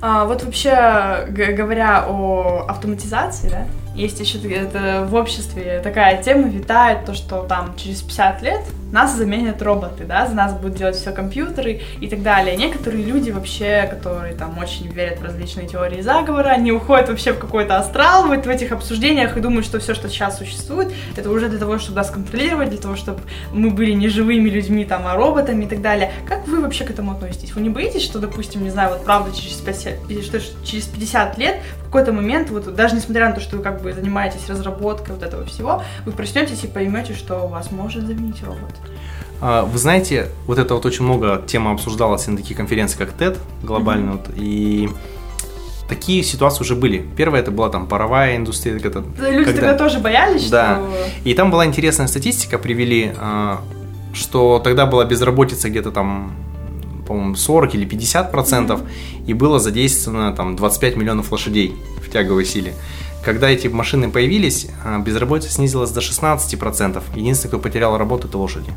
А, 0.00 0.24
вот 0.24 0.42
вообще, 0.42 1.26
говоря 1.30 2.04
о 2.08 2.66
автоматизации, 2.68 3.48
да, 3.48 3.66
есть 3.94 4.20
еще 4.20 4.38
это 4.52 5.06
в 5.08 5.14
обществе 5.14 5.80
такая 5.82 6.22
тема 6.22 6.48
витает, 6.48 7.04
то, 7.04 7.14
что 7.14 7.42
там 7.42 7.74
через 7.76 8.02
50 8.02 8.42
лет 8.42 8.60
нас 8.92 9.16
заменят 9.16 9.60
роботы, 9.60 10.04
да, 10.04 10.26
за 10.26 10.34
нас 10.34 10.52
будут 10.52 10.76
делать 10.76 10.94
все 10.94 11.10
компьютеры 11.10 11.80
и 12.00 12.08
так 12.08 12.22
далее. 12.22 12.56
Некоторые 12.56 13.04
люди 13.04 13.30
вообще, 13.30 13.88
которые 13.90 14.34
там 14.34 14.56
очень 14.58 14.86
верят 14.88 15.18
в 15.18 15.24
различные 15.24 15.66
теории 15.66 16.00
заговора, 16.00 16.50
они 16.50 16.70
уходят 16.70 17.08
вообще 17.08 17.32
в 17.32 17.38
какой-то 17.38 17.76
астрал 17.76 18.28
вот 18.28 18.46
в 18.46 18.48
этих 18.48 18.70
обсуждениях 18.70 19.36
и 19.36 19.40
думают, 19.40 19.66
что 19.66 19.80
все, 19.80 19.94
что 19.94 20.08
сейчас 20.08 20.38
существует, 20.38 20.92
это 21.16 21.30
уже 21.30 21.48
для 21.48 21.58
того, 21.58 21.78
чтобы 21.78 21.96
нас 21.96 22.10
контролировать, 22.10 22.70
для 22.70 22.78
того, 22.78 22.94
чтобы 22.94 23.20
мы 23.52 23.70
были 23.70 23.92
не 23.92 24.08
живыми 24.08 24.48
людьми, 24.48 24.84
там, 24.84 25.06
а 25.06 25.16
роботами 25.16 25.64
и 25.64 25.68
так 25.68 25.82
далее. 25.82 26.12
Как 26.28 26.46
вы 26.46 26.60
вообще 26.60 26.84
к 26.84 26.90
этому 26.90 27.12
относитесь? 27.12 27.52
Вы 27.54 27.62
не 27.62 27.70
боитесь, 27.70 28.02
что, 28.02 28.20
допустим, 28.20 28.62
не 28.62 28.70
знаю, 28.70 28.90
вот 28.90 29.04
правда 29.04 29.34
через 29.36 29.56
50, 29.56 30.22
что 30.22 30.40
через 30.64 30.84
50 30.86 31.38
лет 31.38 31.56
какой-то 31.94 32.12
момент, 32.12 32.50
вот 32.50 32.74
даже 32.74 32.96
несмотря 32.96 33.28
на 33.28 33.36
то, 33.36 33.40
что 33.40 33.56
вы 33.56 33.62
как 33.62 33.80
бы 33.80 33.92
занимаетесь 33.92 34.48
разработкой 34.48 35.14
вот 35.14 35.22
этого 35.22 35.44
всего, 35.44 35.84
вы 36.04 36.10
проснетесь 36.10 36.64
и 36.64 36.66
поймете, 36.66 37.14
что 37.14 37.46
вас 37.46 37.70
может 37.70 38.04
заменить 38.04 38.42
робот? 38.42 38.74
А, 39.40 39.62
вы 39.62 39.78
знаете, 39.78 40.26
вот 40.46 40.58
это 40.58 40.74
вот 40.74 40.84
очень 40.86 41.04
много 41.04 41.40
тема 41.46 41.70
обсуждалась 41.70 42.26
на 42.26 42.36
таких 42.36 42.56
конференциях, 42.56 42.98
как 42.98 43.16
TED 43.16 43.38
глобально, 43.62 44.10
mm-hmm. 44.10 44.26
вот, 44.26 44.34
и 44.34 44.88
такие 45.88 46.24
ситуации 46.24 46.62
уже 46.62 46.74
были. 46.74 47.06
Первая 47.16 47.42
это 47.42 47.52
была 47.52 47.68
там 47.68 47.86
паровая 47.86 48.34
индустрия. 48.34 48.80
Когда, 48.80 48.98
Люди 49.30 49.44
когда... 49.44 49.52
тогда 49.52 49.74
тоже 49.74 50.00
боялись, 50.00 50.50
да. 50.50 50.80
что... 50.80 51.28
И 51.28 51.32
там 51.34 51.52
была 51.52 51.64
интересная 51.64 52.08
статистика, 52.08 52.58
привели, 52.58 53.12
а, 53.16 53.60
что 54.12 54.60
тогда 54.64 54.86
была 54.86 55.04
безработица 55.04 55.70
где-то 55.70 55.92
там 55.92 56.34
по-моему, 57.06 57.36
40 57.36 57.74
или 57.74 57.84
50 57.84 58.30
процентов, 58.30 58.80
и 59.26 59.32
было 59.32 59.58
задействовано 59.58 60.32
там 60.32 60.56
25 60.56 60.96
миллионов 60.96 61.32
лошадей 61.32 61.74
в 62.04 62.10
тяговой 62.10 62.44
силе. 62.44 62.74
Когда 63.24 63.48
эти 63.48 63.68
машины 63.68 64.10
появились, 64.10 64.66
а, 64.84 64.98
безработица 64.98 65.52
снизилась 65.52 65.90
до 65.90 66.00
16%. 66.00 67.02
Единственное, 67.14 67.50
кто 67.50 67.58
потерял 67.58 67.96
работу, 67.96 68.28
это 68.28 68.36
лошади. 68.36 68.70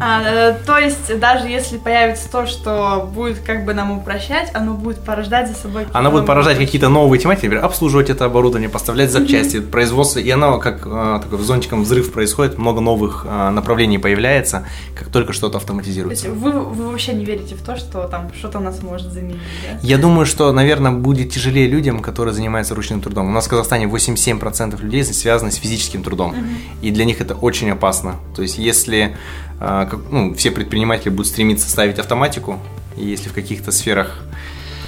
А, 0.00 0.22
э, 0.22 0.54
то 0.64 0.78
есть, 0.78 1.18
даже 1.18 1.48
если 1.48 1.76
появится 1.76 2.30
то, 2.30 2.46
что 2.46 3.08
будет 3.12 3.40
как 3.40 3.64
бы 3.64 3.74
нам 3.74 3.90
упрощать, 3.98 4.50
оно 4.54 4.74
будет 4.74 5.00
порождать 5.04 5.48
за 5.48 5.54
собой... 5.54 5.86
Оно 5.92 6.10
будет 6.10 6.26
порождать 6.26 6.58
какие-то 6.58 6.88
новые 6.88 7.20
тематики, 7.20 7.46
например, 7.46 7.64
обслуживать 7.64 8.10
это 8.10 8.24
оборудование, 8.24 8.68
поставлять 8.68 9.10
запчасти, 9.10 9.56
mm-hmm. 9.56 9.70
производство, 9.70 10.18
и 10.20 10.30
оно 10.30 10.58
как 10.58 10.82
а, 10.86 11.18
такой 11.20 11.38
зонтиком 11.38 11.82
взрыв 11.82 12.12
происходит, 12.12 12.58
много 12.58 12.80
новых 12.80 13.26
а, 13.28 13.50
направлений 13.50 13.98
появляется, 13.98 14.66
как 14.94 15.08
только 15.08 15.32
что-то 15.32 15.58
автоматизируется. 15.58 16.26
То 16.26 16.30
есть 16.30 16.42
вы, 16.42 16.52
вы 16.52 16.90
вообще 16.90 17.12
не 17.14 17.24
верите 17.24 17.54
в 17.54 17.62
то, 17.62 17.76
что 17.76 18.06
там 18.08 18.30
что-то 18.38 18.60
нас 18.60 18.82
может 18.82 19.12
заменить, 19.12 19.38
да? 19.64 19.78
Я 19.82 19.98
думаю, 19.98 20.26
что, 20.26 20.52
наверное, 20.52 20.92
будет 20.92 21.30
тяжелее 21.30 21.68
людям, 21.68 22.00
которые 22.00 22.34
занимаются 22.34 22.74
ручным 22.74 23.00
трудом. 23.00 23.28
У 23.28 23.32
нас 23.32 23.46
в 23.46 23.50
Казахстане 23.50 23.86
87% 23.86 24.80
людей 24.80 25.04
связаны 25.04 25.50
с 25.50 25.56
физическим 25.56 26.02
трудом, 26.02 26.32
mm-hmm. 26.32 26.82
и 26.82 26.90
для 26.90 27.04
них 27.04 27.20
это 27.20 27.34
очень 27.34 27.70
опасно. 27.70 28.16
То 28.36 28.42
есть, 28.42 28.58
если 28.58 29.16
как, 29.58 29.98
ну, 30.10 30.34
все 30.34 30.50
предприниматели 30.50 31.10
будут 31.10 31.26
стремиться 31.26 31.68
ставить 31.68 31.98
автоматику, 31.98 32.60
и 32.96 33.04
если 33.04 33.28
в 33.28 33.32
каких-то 33.32 33.72
сферах 33.72 34.22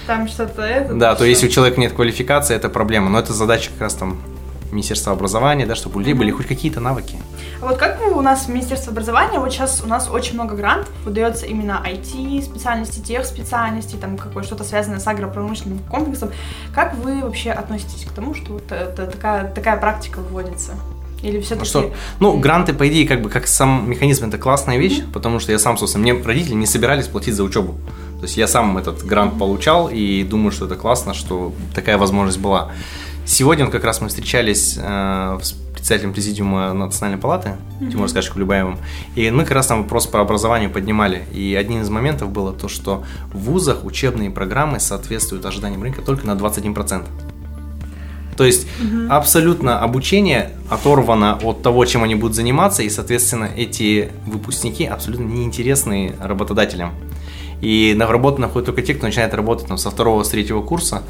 там 0.06 0.26
что-то 0.26 0.62
это. 0.62 0.94
Да, 0.94 1.14
то 1.14 1.24
если 1.24 1.46
у 1.46 1.50
человека 1.50 1.80
нет 1.80 1.92
квалификации, 1.92 2.56
это 2.56 2.68
проблема. 2.68 3.10
Но 3.10 3.20
это 3.20 3.32
задача 3.32 3.70
как 3.70 3.82
раз 3.82 3.94
там 3.94 4.20
Министерства 4.72 5.12
образования, 5.12 5.66
да, 5.66 5.76
чтобы 5.76 5.96
у 5.96 5.98
людей 6.00 6.14
были 6.14 6.32
хоть 6.32 6.48
какие-то 6.48 6.80
навыки. 6.80 7.16
А 7.60 7.66
вот 7.66 7.76
как 7.76 8.00
у 8.04 8.20
нас 8.20 8.48
Министерство 8.48 8.92
образования, 8.92 9.38
вот 9.38 9.52
сейчас 9.52 9.82
у 9.84 9.86
нас 9.86 10.08
очень 10.10 10.34
много 10.34 10.56
грантов 10.56 10.92
выдается 11.04 11.46
именно 11.46 11.80
IT 11.86 12.42
специальности, 12.42 13.00
тех 13.00 13.24
специальностей, 13.24 13.98
там 13.98 14.16
какое 14.16 14.42
что-то 14.42 14.64
связанное 14.64 14.98
с 14.98 15.06
агропромышленным 15.06 15.78
комплексом. 15.90 16.32
Как 16.74 16.94
вы 16.94 17.20
вообще 17.20 17.50
относитесь 17.50 18.04
к 18.04 18.12
тому, 18.12 18.34
что 18.34 18.54
вот 18.54 18.72
это, 18.72 19.06
такая, 19.06 19.48
такая 19.52 19.76
практика 19.76 20.18
вводится? 20.20 20.72
Или 21.22 21.40
все-таки... 21.40 21.60
Ну, 21.60 21.64
что? 21.64 21.94
ну, 22.18 22.38
гранты, 22.38 22.72
по 22.72 22.88
идее, 22.88 23.06
как 23.06 23.22
бы 23.22 23.28
как 23.28 23.46
сам 23.46 23.88
механизм, 23.90 24.26
это 24.26 24.38
классная 24.38 24.78
вещь, 24.78 25.00
mm-hmm. 25.00 25.12
потому 25.12 25.38
что 25.38 25.52
я 25.52 25.58
сам, 25.58 25.76
собственно, 25.76 26.02
мне 26.02 26.22
родители 26.22 26.54
не 26.54 26.66
собирались 26.66 27.06
платить 27.06 27.34
за 27.34 27.44
учебу. 27.44 27.74
То 28.20 28.26
есть 28.26 28.36
я 28.36 28.46
сам 28.46 28.76
этот 28.78 29.04
грант 29.04 29.34
mm-hmm. 29.34 29.38
получал 29.38 29.88
и 29.88 30.22
думаю, 30.24 30.52
что 30.52 30.66
это 30.66 30.76
классно, 30.76 31.14
что 31.14 31.52
такая 31.74 31.98
возможность 31.98 32.38
была. 32.38 32.72
Сегодня 33.26 33.66
как 33.68 33.84
раз 33.84 34.00
мы 34.00 34.08
встречались 34.08 34.76
э, 34.80 35.38
с 35.42 35.52
председателем 35.72 36.12
президиума 36.12 36.72
Национальной 36.72 37.20
палаты 37.20 37.50
mm-hmm. 37.80 37.90
Тимуром 37.90 38.08
Скачком 38.08 38.40
Любаевым, 38.40 38.78
и 39.14 39.30
мы 39.30 39.44
как 39.44 39.52
раз 39.52 39.66
там 39.66 39.82
вопрос 39.82 40.06
про 40.06 40.22
образование 40.22 40.68
поднимали. 40.68 41.24
И 41.32 41.54
один 41.54 41.82
из 41.82 41.88
моментов 41.90 42.30
было 42.30 42.52
то, 42.52 42.68
что 42.68 43.04
в 43.32 43.38
вузах 43.38 43.84
учебные 43.84 44.30
программы 44.30 44.80
соответствуют 44.80 45.44
ожиданиям 45.44 45.82
рынка 45.82 46.02
только 46.02 46.26
на 46.26 46.32
21%. 46.32 47.04
То 48.40 48.46
есть 48.46 48.66
угу. 48.80 49.12
абсолютно 49.12 49.80
обучение 49.80 50.52
оторвано 50.70 51.38
от 51.42 51.62
того, 51.62 51.84
чем 51.84 52.04
они 52.04 52.14
будут 52.14 52.34
заниматься, 52.34 52.82
и, 52.82 52.88
соответственно, 52.88 53.50
эти 53.54 54.12
выпускники 54.24 54.86
абсолютно 54.86 55.24
неинтересны 55.24 56.14
работодателям. 56.18 56.94
И 57.60 57.92
на 57.94 58.06
работу 58.06 58.40
находят 58.40 58.64
только 58.64 58.80
те, 58.80 58.94
кто 58.94 59.04
начинает 59.04 59.34
работать 59.34 59.68
там, 59.68 59.76
со 59.76 59.90
второго, 59.90 60.22
с 60.22 60.30
третьего 60.30 60.62
курса. 60.62 61.02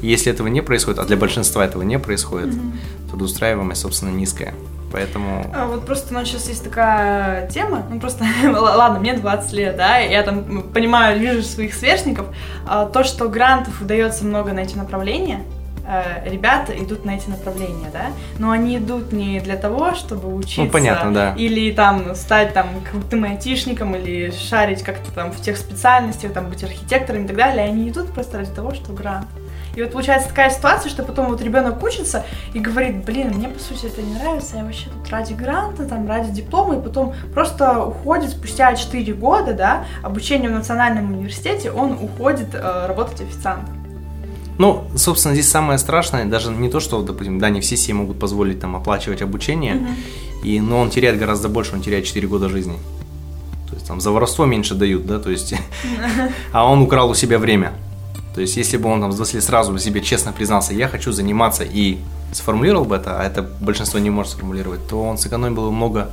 И 0.00 0.06
если 0.06 0.32
этого 0.32 0.48
не 0.48 0.62
происходит, 0.62 0.98
а 0.98 1.04
для 1.04 1.18
большинства 1.18 1.62
этого 1.62 1.82
не 1.82 1.98
происходит, 1.98 2.54
mm 2.54 2.72
трудоустраиваемость, 3.10 3.82
собственно, 3.82 4.10
низкая. 4.10 4.54
Поэтому... 4.90 5.50
А 5.54 5.66
вот 5.66 5.84
просто 5.84 6.12
у 6.12 6.14
нас 6.14 6.28
сейчас 6.28 6.48
есть 6.48 6.64
такая 6.64 7.48
тема, 7.48 7.84
ну 7.90 8.00
просто, 8.00 8.24
ладно, 8.44 8.98
мне 8.98 9.14
20 9.14 9.52
лет, 9.52 9.76
да, 9.76 9.98
я 9.98 10.22
там 10.22 10.62
понимаю, 10.62 11.18
вижу 11.18 11.42
своих 11.42 11.74
сверстников, 11.74 12.26
а, 12.66 12.84
то, 12.86 13.04
что 13.04 13.28
грантов 13.28 13.80
удается 13.80 14.24
много 14.24 14.52
на 14.52 14.60
эти 14.60 14.76
направления, 14.76 15.42
ребята 16.24 16.72
идут 16.78 17.04
на 17.04 17.16
эти 17.16 17.28
направления, 17.28 17.90
да, 17.92 18.06
но 18.38 18.50
они 18.50 18.78
идут 18.78 19.12
не 19.12 19.40
для 19.40 19.56
того, 19.56 19.94
чтобы 19.94 20.34
учиться, 20.34 20.62
ну, 20.62 20.70
понятно, 20.70 21.14
да. 21.14 21.34
или 21.36 21.72
там 21.72 22.14
стать 22.14 22.52
там 22.52 22.66
крутым 22.90 23.24
айтишником, 23.24 23.94
или 23.96 24.30
шарить 24.30 24.82
как-то 24.82 25.10
там 25.12 25.32
в 25.32 25.40
тех 25.40 25.56
специальностях, 25.56 26.32
там 26.32 26.48
быть 26.48 26.62
архитектором 26.62 27.24
и 27.24 27.28
так 27.28 27.36
далее, 27.36 27.64
они 27.64 27.88
идут 27.88 28.12
просто 28.12 28.38
ради 28.38 28.50
того, 28.50 28.74
что 28.74 28.92
грант. 28.92 29.26
И 29.74 29.82
вот 29.82 29.92
получается 29.92 30.30
такая 30.30 30.50
ситуация, 30.50 30.90
что 30.90 31.04
потом 31.04 31.28
вот 31.28 31.40
ребенок 31.40 31.80
учится 31.82 32.24
и 32.52 32.58
говорит, 32.58 33.04
блин, 33.04 33.34
мне 33.34 33.48
по 33.48 33.60
сути 33.60 33.86
это 33.86 34.02
не 34.02 34.14
нравится, 34.14 34.56
я 34.56 34.64
вообще 34.64 34.90
тут 34.90 35.08
ради 35.08 35.34
гранта, 35.34 35.84
там, 35.86 36.08
ради 36.08 36.32
диплома, 36.32 36.76
и 36.76 36.82
потом 36.82 37.14
просто 37.32 37.84
уходит 37.84 38.30
спустя 38.30 38.74
4 38.74 39.12
года, 39.14 39.54
да, 39.54 39.84
обучения 40.02 40.48
в 40.48 40.52
национальном 40.52 41.12
университете, 41.12 41.70
он 41.70 41.92
уходит 41.92 42.54
э, 42.54 42.86
работать 42.88 43.20
официантом. 43.20 43.77
Ну, 44.58 44.84
собственно, 44.96 45.34
здесь 45.34 45.48
самое 45.48 45.78
страшное, 45.78 46.24
даже 46.24 46.50
не 46.50 46.68
то, 46.68 46.80
что, 46.80 47.00
допустим, 47.02 47.38
да, 47.38 47.48
не 47.48 47.60
все 47.60 47.76
себе 47.76 47.94
могут 47.94 48.18
позволить 48.18 48.60
там 48.60 48.74
оплачивать 48.74 49.22
обучение, 49.22 49.76
угу. 49.76 49.86
и, 50.42 50.60
но 50.60 50.80
он 50.80 50.90
теряет 50.90 51.18
гораздо 51.18 51.48
больше, 51.48 51.74
он 51.74 51.80
теряет 51.80 52.04
4 52.04 52.26
года 52.26 52.48
жизни. 52.48 52.76
То 53.68 53.74
есть 53.74 53.86
там 53.86 54.00
за 54.00 54.10
воровство 54.10 54.46
меньше 54.46 54.74
дают, 54.74 55.06
да, 55.06 55.20
то 55.20 55.30
есть, 55.30 55.54
а 56.52 56.70
он 56.70 56.82
украл 56.82 57.10
у 57.10 57.14
себя 57.14 57.38
время. 57.38 57.72
То 58.34 58.40
есть, 58.40 58.56
если 58.56 58.76
бы 58.76 58.88
он 58.88 59.00
там 59.00 59.10
20 59.10 59.42
сразу 59.42 59.78
себе 59.78 60.00
честно 60.00 60.32
признался, 60.32 60.74
я 60.74 60.88
хочу 60.88 61.12
заниматься 61.12 61.64
и 61.64 61.98
сформулировал 62.32 62.84
бы 62.84 62.96
это, 62.96 63.20
а 63.20 63.24
это 63.24 63.42
большинство 63.60 63.98
не 63.98 64.10
может 64.10 64.32
сформулировать, 64.32 64.86
то 64.88 65.02
он 65.02 65.18
сэкономил 65.18 65.56
бы 65.56 65.72
много 65.72 66.10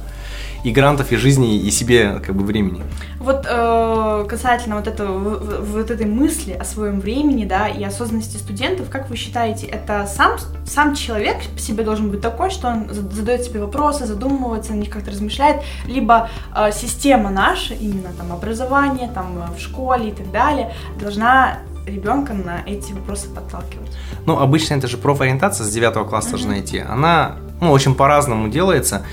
и 0.64 0.72
грантов, 0.72 1.12
и 1.12 1.18
жизни, 1.18 1.58
и 1.58 1.72
себе 1.72 2.20
как 2.26 2.36
бы 2.36 2.44
времени. 2.44 2.84
Вот 3.20 3.46
э, 3.50 4.26
касательно 4.28 4.76
вот, 4.76 4.88
этого, 4.88 5.18
вот 5.62 5.92
этой 5.92 6.06
мысли 6.06 6.54
о 6.54 6.64
своем 6.64 7.00
времени, 7.00 7.46
да, 7.46 7.68
и 7.68 7.84
осознанности 7.84 8.38
студентов, 8.38 8.90
как 8.90 9.10
вы 9.10 9.16
считаете, 9.16 9.68
это 9.68 10.08
сам, 10.08 10.38
сам 10.66 10.96
человек 10.96 11.38
по 11.54 11.60
себе 11.60 11.84
должен 11.84 12.10
быть 12.10 12.22
такой, 12.22 12.50
что 12.50 12.68
он 12.68 12.90
задает 12.92 13.44
себе 13.44 13.60
вопросы, 13.62 14.06
задумывается 14.06 14.74
на 14.74 14.78
них, 14.78 14.90
как-то 14.90 15.12
размышляет, 15.12 15.62
либо 15.88 16.30
э, 16.56 16.72
система 16.72 17.30
наша, 17.30 17.74
именно 17.74 18.10
там 18.18 18.32
образование, 18.32 19.10
там 19.14 19.54
в 19.56 19.60
школе 19.60 20.10
и 20.10 20.12
так 20.12 20.32
далее, 20.32 20.72
должна 21.00 21.60
ребенка 21.86 22.34
на 22.34 22.62
эти 22.66 22.94
вопросы 22.94 23.30
подталкивать? 23.30 23.92
Ну, 24.26 24.40
обычно 24.40 24.76
это 24.76 24.88
же 24.88 24.98
профориентация 24.98 25.66
с 25.66 25.70
9 25.72 26.08
класса 26.08 26.28
mm-hmm. 26.28 26.32
должна 26.32 26.60
идти. 26.60 26.80
Она, 26.80 27.36
ну, 27.62 27.72
очень 27.72 27.96
по-разному 27.96 28.50
делается. 28.50 29.04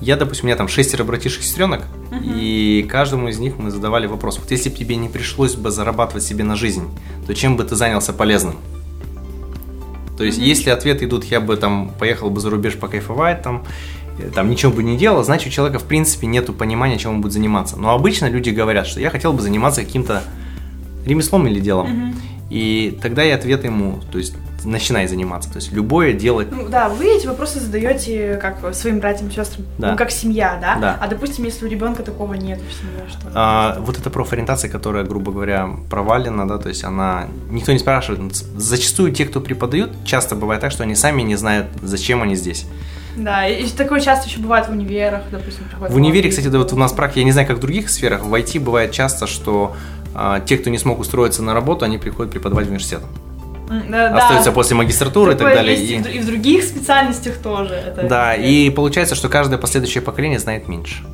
Я, 0.00 0.16
допустим, 0.16 0.44
у 0.44 0.46
меня 0.46 0.56
там 0.56 0.68
шестеро 0.68 1.04
братишек 1.04 1.40
и 1.40 1.44
сестренок, 1.44 1.82
uh-huh. 2.10 2.22
и 2.36 2.82
каждому 2.88 3.28
из 3.28 3.38
них 3.38 3.58
мы 3.58 3.70
задавали 3.70 4.06
вопрос. 4.06 4.38
Вот 4.38 4.50
если 4.50 4.68
бы 4.68 4.76
тебе 4.76 4.96
не 4.96 5.08
пришлось 5.08 5.54
бы 5.54 5.70
зарабатывать 5.70 6.22
себе 6.22 6.44
на 6.44 6.54
жизнь, 6.54 6.88
то 7.26 7.34
чем 7.34 7.56
бы 7.56 7.64
ты 7.64 7.74
занялся 7.74 8.12
полезным? 8.12 8.56
То 10.16 10.24
есть, 10.24 10.38
uh-huh. 10.38 10.44
если 10.44 10.70
ответы 10.70 11.04
идут, 11.06 11.24
я 11.24 11.40
бы 11.40 11.56
там 11.56 11.92
поехал 11.98 12.30
бы 12.30 12.40
за 12.40 12.50
рубеж 12.50 12.76
покайфовать, 12.76 13.42
там, 13.42 13.64
э, 14.18 14.30
там 14.32 14.50
ничего 14.50 14.72
бы 14.72 14.82
не 14.82 14.96
делал, 14.96 15.24
значит, 15.24 15.48
у 15.48 15.50
человека, 15.50 15.80
в 15.80 15.84
принципе, 15.84 16.26
нету 16.26 16.52
понимания, 16.52 16.98
чем 16.98 17.16
он 17.16 17.20
будет 17.20 17.32
заниматься. 17.32 17.76
Но 17.76 17.92
обычно 17.94 18.26
люди 18.30 18.50
говорят, 18.50 18.86
что 18.86 19.00
я 19.00 19.10
хотел 19.10 19.32
бы 19.32 19.42
заниматься 19.42 19.84
каким-то 19.84 20.22
ремеслом 21.04 21.46
или 21.48 21.58
делом. 21.58 22.10
Угу. 22.10 22.16
И 22.50 22.98
тогда 23.02 23.22
я 23.22 23.34
ответ 23.34 23.64
ему, 23.64 24.00
то 24.10 24.18
есть 24.18 24.34
начинай 24.64 25.06
заниматься. 25.06 25.50
То 25.50 25.56
есть 25.56 25.72
любое 25.72 26.12
делать. 26.12 26.48
Ну 26.50 26.68
да, 26.68 26.88
вы 26.88 27.06
эти 27.16 27.26
вопросы 27.26 27.60
задаете 27.60 28.38
как 28.40 28.74
своим 28.74 28.98
братьям, 29.00 29.30
сестрам, 29.30 29.66
да. 29.78 29.92
ну 29.92 29.96
как 29.96 30.10
семья, 30.10 30.58
да? 30.60 30.76
Да. 30.80 30.98
А 31.00 31.08
допустим, 31.08 31.44
если 31.44 31.66
у 31.66 31.68
ребенка 31.68 32.02
такого 32.02 32.34
нет 32.34 32.60
в 32.60 32.72
семье, 32.72 33.08
что? 33.08 33.30
А, 33.34 33.76
вот 33.80 33.98
эта 33.98 34.10
профориентация, 34.10 34.70
которая, 34.70 35.04
грубо 35.04 35.32
говоря, 35.32 35.70
провалена, 35.90 36.46
да, 36.46 36.58
то 36.58 36.68
есть 36.68 36.84
она 36.84 37.28
никто 37.50 37.72
не 37.72 37.78
спрашивает. 37.78 38.34
Зачастую 38.34 39.12
те, 39.12 39.24
кто 39.24 39.40
преподают, 39.40 39.92
часто 40.04 40.36
бывает 40.36 40.60
так, 40.60 40.72
что 40.72 40.82
они 40.82 40.94
сами 40.94 41.22
не 41.22 41.36
знают, 41.36 41.68
зачем 41.82 42.22
они 42.22 42.34
здесь. 42.34 42.66
Да, 43.16 43.48
и 43.48 43.68
такое 43.70 44.00
часто 44.00 44.28
еще 44.28 44.38
бывает 44.38 44.68
в 44.68 44.70
универах, 44.70 45.22
допустим. 45.30 45.64
В 45.80 45.96
универе, 45.96 46.30
кстати, 46.30 46.46
да, 46.48 46.58
вот 46.58 46.72
у 46.72 46.76
нас 46.76 46.92
практика, 46.92 47.20
я 47.20 47.24
не 47.24 47.32
знаю, 47.32 47.48
как 47.48 47.56
в 47.56 47.60
других 47.60 47.90
сферах, 47.90 48.22
в 48.22 48.32
IT 48.32 48.60
бывает 48.60 48.92
часто, 48.92 49.26
что 49.26 49.74
а, 50.14 50.40
те, 50.40 50.56
кто 50.56 50.70
не 50.70 50.78
смог 50.78 51.00
устроиться 51.00 51.42
на 51.42 51.52
работу, 51.52 51.84
они 51.84 51.98
приходят 51.98 52.32
преподавать 52.32 52.66
в 52.66 52.68
университет. 52.68 53.00
Да, 53.68 54.16
Остаются 54.16 54.50
да. 54.50 54.54
после 54.54 54.76
магистратуры 54.76 55.34
Такое 55.34 55.52
и 55.52 55.56
так 55.56 55.64
далее. 55.64 55.76
И... 55.78 56.16
и 56.16 56.20
в 56.20 56.26
других 56.26 56.64
специальностях 56.64 57.36
тоже. 57.36 57.74
Это 57.74 58.02
да, 58.04 58.34
и 58.34 58.70
получается, 58.70 59.14
что 59.14 59.28
каждое 59.28 59.58
последующее 59.58 60.02
поколение 60.02 60.38
знает 60.38 60.68
меньше. 60.68 61.04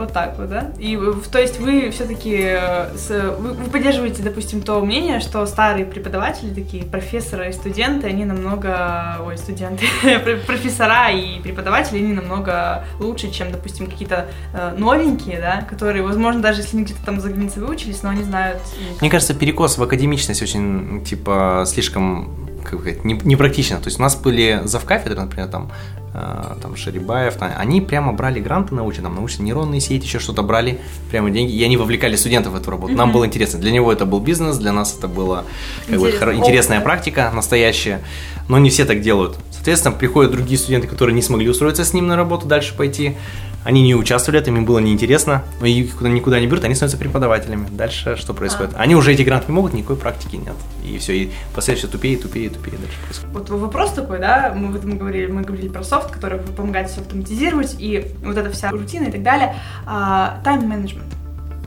Вот 0.00 0.14
так 0.14 0.38
вот, 0.38 0.48
да? 0.48 0.70
И 0.78 0.98
то 1.30 1.38
есть 1.38 1.60
вы 1.60 1.90
все-таки 1.90 2.34
э, 2.40 3.36
вы, 3.38 3.68
поддерживаете, 3.68 4.22
допустим, 4.22 4.62
то 4.62 4.80
мнение, 4.80 5.20
что 5.20 5.44
старые 5.44 5.84
преподаватели, 5.84 6.54
такие 6.54 6.84
профессоры 6.84 7.50
и 7.50 7.52
студенты, 7.52 8.06
они 8.06 8.24
намного, 8.24 9.18
ой, 9.22 9.36
студенты, 9.36 9.84
профессора 10.46 11.10
и 11.10 11.38
преподаватели, 11.42 11.98
они 11.98 12.14
намного 12.14 12.86
лучше, 12.98 13.30
чем, 13.30 13.52
допустим, 13.52 13.88
какие-то 13.88 14.28
э, 14.54 14.74
новенькие, 14.74 15.38
да, 15.38 15.66
которые, 15.68 16.02
возможно, 16.02 16.40
даже 16.40 16.62
если 16.62 16.78
они 16.78 16.86
где-то 16.86 17.04
там 17.04 17.20
за 17.20 17.28
границей 17.28 17.60
выучились, 17.60 18.02
но 18.02 18.08
они 18.08 18.22
знают. 18.22 18.62
Мне 19.02 19.10
кажется, 19.10 19.34
перекос 19.34 19.76
в 19.76 19.82
академичность 19.82 20.40
очень, 20.40 21.04
типа, 21.04 21.64
слишком 21.66 22.49
как 22.70 22.80
сказать, 22.80 23.04
непрактично. 23.04 23.78
То 23.78 23.86
есть 23.86 23.98
у 23.98 24.02
нас 24.02 24.16
были 24.16 24.60
завкафедры, 24.64 25.20
например, 25.20 25.48
там 25.48 25.70
Э, 26.12 26.56
там 26.60 26.74
Шарибаев, 26.74 27.36
они 27.40 27.80
прямо 27.80 28.12
брали 28.12 28.40
гранты 28.40 28.74
научные, 28.74 29.04
там 29.04 29.14
научные 29.14 29.44
нейронные 29.44 29.80
сети, 29.80 30.06
еще 30.06 30.18
что-то 30.18 30.42
брали, 30.42 30.80
прямо 31.10 31.30
деньги, 31.30 31.52
и 31.52 31.62
они 31.62 31.76
вовлекали 31.76 32.16
студентов 32.16 32.52
в 32.52 32.56
эту 32.56 32.70
работу. 32.72 32.94
Нам 32.94 33.12
было 33.12 33.26
интересно. 33.26 33.60
Для 33.60 33.70
него 33.70 33.92
это 33.92 34.06
был 34.06 34.18
бизнес, 34.18 34.58
для 34.58 34.72
нас 34.72 34.96
это 34.98 35.06
была 35.06 35.44
как 35.88 36.00
бы, 36.00 36.10
интересная 36.10 36.80
практика, 36.80 37.30
настоящая, 37.32 38.02
но 38.48 38.58
не 38.58 38.70
все 38.70 38.84
так 38.86 39.02
делают. 39.02 39.36
Соответственно, 39.52 39.94
приходят 39.94 40.32
другие 40.32 40.58
студенты, 40.58 40.88
которые 40.88 41.14
не 41.14 41.22
смогли 41.22 41.48
устроиться 41.48 41.84
с 41.84 41.92
ним 41.92 42.08
на 42.08 42.16
работу, 42.16 42.46
дальше 42.46 42.76
пойти, 42.76 43.16
они 43.62 43.82
не 43.82 43.94
участвовали, 43.94 44.40
это 44.40 44.50
им 44.50 44.64
было 44.64 44.78
неинтересно, 44.78 45.44
но 45.60 45.66
их 45.66 46.00
никуда 46.00 46.40
не 46.40 46.46
берут, 46.46 46.64
они 46.64 46.74
становятся 46.74 46.98
преподавателями. 46.98 47.68
Дальше 47.70 48.16
что 48.16 48.32
происходит? 48.32 48.74
А. 48.74 48.80
Они 48.80 48.94
уже 48.94 49.12
эти 49.12 49.22
гранты 49.22 49.46
не 49.48 49.54
могут, 49.54 49.74
никакой 49.74 49.96
практики 49.96 50.36
нет. 50.36 50.54
И 50.84 50.98
все, 50.98 51.14
и 51.14 51.30
последующее 51.54 51.90
тупее, 51.90 52.16
тупее, 52.16 52.48
тупее 52.48 52.78
дальше 52.78 52.96
происходит. 53.04 53.34
Вот 53.34 53.50
вопрос 53.50 53.92
такой, 53.92 54.18
да, 54.18 54.54
мы, 54.56 54.72
вот 54.72 54.84
мы 54.84 54.96
говорили, 54.96 55.26
мы 55.30 55.42
говорили 55.42 55.68
про 55.68 55.82
софт, 55.82 56.10
который 56.10 56.38
помогает 56.38 56.90
все 56.90 57.00
автоматизировать, 57.00 57.76
и 57.78 58.06
вот 58.24 58.36
эта 58.36 58.50
вся 58.50 58.70
рутина 58.70 59.04
и 59.04 59.12
так 59.12 59.22
далее. 59.22 59.54
Тайм-менеджмент. 59.84 61.12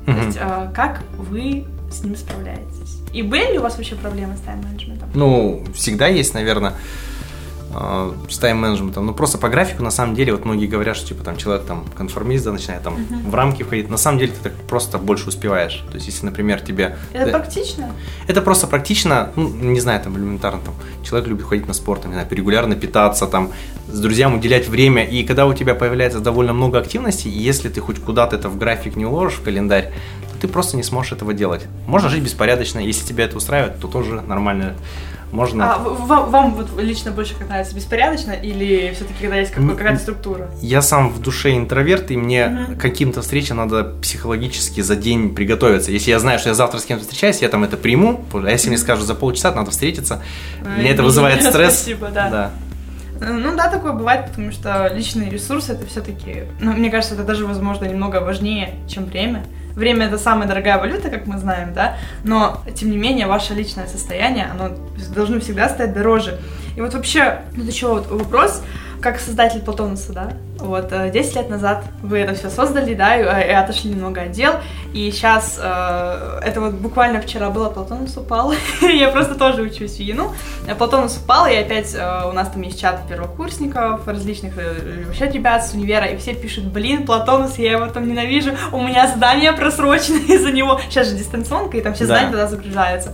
То 0.05 0.11
есть, 0.11 0.37
а, 0.41 0.71
как 0.73 1.01
вы 1.17 1.65
с 1.91 2.03
ним 2.03 2.17
справляетесь? 2.17 2.99
И 3.13 3.21
были 3.21 3.53
ли 3.53 3.59
у 3.59 3.61
вас 3.61 3.77
вообще 3.77 3.95
проблемы 3.95 4.35
с 4.35 4.39
тайм-менеджментом? 4.41 5.09
Ну, 5.13 5.63
всегда 5.73 6.07
есть, 6.07 6.33
наверное 6.33 6.73
с 8.29 8.37
тайм-менеджментом. 8.37 9.05
Ну, 9.05 9.13
просто 9.13 9.37
по 9.37 9.49
графику, 9.49 9.83
на 9.83 9.91
самом 9.91 10.15
деле, 10.15 10.31
вот 10.31 10.45
многие 10.45 10.67
говорят, 10.67 10.95
что, 10.95 11.07
типа, 11.07 11.23
там, 11.23 11.37
человек, 11.37 11.65
там, 11.65 11.85
конформист, 11.95 12.45
да, 12.45 12.51
начинает, 12.51 12.83
там, 12.83 12.95
uh-huh. 12.95 13.29
в 13.29 13.35
рамки 13.35 13.63
входить. 13.63 13.89
На 13.89 13.97
самом 13.97 14.19
деле, 14.19 14.31
ты 14.31 14.49
так 14.49 14.53
просто 14.67 14.97
больше 14.97 15.29
успеваешь. 15.29 15.83
То 15.89 15.95
есть, 15.95 16.07
если, 16.07 16.25
например, 16.25 16.61
тебе... 16.61 16.97
Это 17.13 17.31
практично? 17.31 17.91
Это 18.27 18.41
просто 18.41 18.67
практично, 18.67 19.31
ну, 19.35 19.49
не 19.49 19.79
знаю, 19.79 20.01
там, 20.01 20.17
элементарно, 20.17 20.61
там, 20.63 20.75
человек 21.03 21.27
любит 21.27 21.45
ходить 21.45 21.67
на 21.67 21.73
спорт, 21.73 22.01
там, 22.01 22.11
не 22.11 22.15
знаю, 22.15 22.27
регулярно 22.29 22.75
питаться, 22.75 23.27
там, 23.27 23.51
с 23.87 23.99
друзьями 23.99 24.35
уделять 24.35 24.67
время, 24.67 25.03
и 25.03 25.23
когда 25.23 25.45
у 25.45 25.53
тебя 25.53 25.75
появляется 25.75 26.19
довольно 26.19 26.53
много 26.53 26.79
активностей, 26.79 27.31
и 27.31 27.37
если 27.37 27.69
ты 27.69 27.81
хоть 27.81 27.99
куда-то 27.99 28.35
это 28.35 28.49
в 28.49 28.57
график 28.57 28.95
не 28.95 29.05
уложишь, 29.05 29.39
в 29.39 29.43
календарь, 29.43 29.91
то 30.31 30.39
ты 30.41 30.47
просто 30.47 30.77
не 30.77 30.83
сможешь 30.83 31.11
этого 31.11 31.33
делать. 31.33 31.65
Можно 31.87 32.09
жить 32.09 32.23
беспорядочно, 32.23 32.79
если 32.79 33.05
тебя 33.05 33.25
это 33.25 33.37
устраивает, 33.37 33.79
то 33.79 33.87
тоже 33.87 34.21
нормально 34.21 34.75
можно... 35.33 35.73
А 35.73 35.79
вам, 35.79 36.29
вам 36.29 36.53
вот 36.53 36.69
лично 36.79 37.11
больше 37.11 37.33
как 37.35 37.49
нравится 37.49 37.75
беспорядочно 37.75 38.33
или 38.33 38.93
все-таки 38.93 39.19
когда 39.19 39.37
есть 39.37 39.51
какая-то 39.51 39.99
структура? 39.99 40.51
Я 40.61 40.83
сам 40.83 41.09
в 41.09 41.19
душе 41.19 41.57
интроверт, 41.57 42.11
и 42.11 42.17
мне 42.17 42.67
угу. 42.69 42.79
каким-то 42.79 43.23
встречам 43.23 43.57
надо 43.57 43.83
психологически 43.83 44.81
за 44.81 44.95
день 44.95 45.33
приготовиться. 45.33 45.91
Если 45.91 46.11
я 46.11 46.19
знаю, 46.19 46.37
что 46.37 46.49
я 46.49 46.55
завтра 46.55 46.77
с 46.77 46.85
кем-то 46.85 47.03
встречаюсь, 47.03 47.41
я 47.41 47.49
там 47.49 47.63
это 47.63 47.77
приму, 47.77 48.23
а 48.31 48.47
если 48.47 48.69
мне 48.69 48.77
скажут 48.77 49.07
за 49.07 49.15
полчаса, 49.15 49.51
надо 49.51 49.71
встретиться, 49.71 50.21
а, 50.63 50.79
мне 50.79 50.91
это 50.91 51.01
вызывает 51.01 51.41
стресс. 51.49 51.79
Спасибо, 51.79 52.09
да. 52.09 52.29
да. 52.29 52.51
Ну 53.19 53.55
да, 53.55 53.69
такое 53.69 53.93
бывает, 53.93 54.27
потому 54.27 54.51
что 54.51 54.91
личные 54.93 55.31
ресурсы 55.31 55.73
это 55.73 55.87
все-таки, 55.87 56.43
ну, 56.59 56.73
мне 56.73 56.91
кажется, 56.91 57.15
это 57.15 57.23
даже, 57.23 57.47
возможно, 57.47 57.85
немного 57.85 58.17
важнее, 58.17 58.75
чем 58.87 59.05
время. 59.05 59.45
Время 59.75 60.07
это 60.07 60.17
самая 60.17 60.47
дорогая 60.47 60.77
валюта, 60.77 61.09
как 61.09 61.25
мы 61.25 61.37
знаем, 61.37 61.73
да, 61.73 61.97
но, 62.23 62.61
тем 62.75 62.91
не 62.91 62.97
менее, 62.97 63.27
ваше 63.27 63.53
личное 63.53 63.87
состояние, 63.87 64.47
оно 64.51 64.75
должно 65.15 65.39
всегда 65.39 65.67
стать 65.69 65.93
дороже. 65.93 66.39
И 66.75 66.81
вот 66.81 66.93
вообще, 66.93 67.41
тут 67.55 67.65
еще 67.65 67.87
вот 67.87 68.07
вопрос, 68.09 68.63
как 69.03 69.19
создатель 69.19 69.59
Платонуса, 69.59 70.13
да, 70.13 70.29
вот, 70.59 70.87
10 70.89 71.35
э, 71.35 71.39
лет 71.39 71.49
назад 71.49 71.83
вы 72.01 72.19
это 72.19 72.33
все 72.35 72.49
создали, 72.49 72.93
да, 72.93 73.17
и, 73.17 73.21
э, 73.21 73.49
и 73.49 73.53
отошли 73.53 73.91
немного 73.91 74.21
от 74.21 74.31
дел, 74.31 74.53
и 74.93 75.11
сейчас, 75.11 75.59
э, 75.61 76.39
это 76.41 76.61
вот 76.61 76.75
буквально 76.75 77.19
вчера 77.19 77.49
было, 77.49 77.69
Платонус 77.69 78.15
упал, 78.15 78.53
я 78.81 79.09
просто 79.09 79.35
тоже 79.35 79.61
учусь 79.61 79.97
в 79.97 79.99
ЕНУ, 79.99 80.33
Платонус 80.77 81.17
упал, 81.17 81.47
и 81.47 81.55
опять 81.55 81.93
э, 81.93 82.29
у 82.29 82.31
нас 82.31 82.47
там 82.47 82.61
есть 82.61 82.79
чат 82.79 83.05
первокурсников, 83.09 84.07
различных 84.07 84.57
э, 84.57 85.03
вообще 85.05 85.27
ребят 85.27 85.67
с 85.67 85.73
универа, 85.73 86.05
и 86.05 86.15
все 86.15 86.33
пишут, 86.33 86.67
блин, 86.67 87.05
Платонус, 87.05 87.57
я 87.57 87.73
его 87.73 87.87
там 87.87 88.07
ненавижу, 88.07 88.51
у 88.71 88.81
меня 88.81 89.07
задание 89.07 89.51
просрочено 89.51 90.19
из-за 90.33 90.51
него, 90.53 90.79
сейчас 90.89 91.09
же 91.09 91.15
дистанционка, 91.15 91.75
и 91.75 91.81
там 91.81 91.93
все 91.93 92.05
задания 92.05 92.31
туда 92.31 92.47
загружаются, 92.47 93.13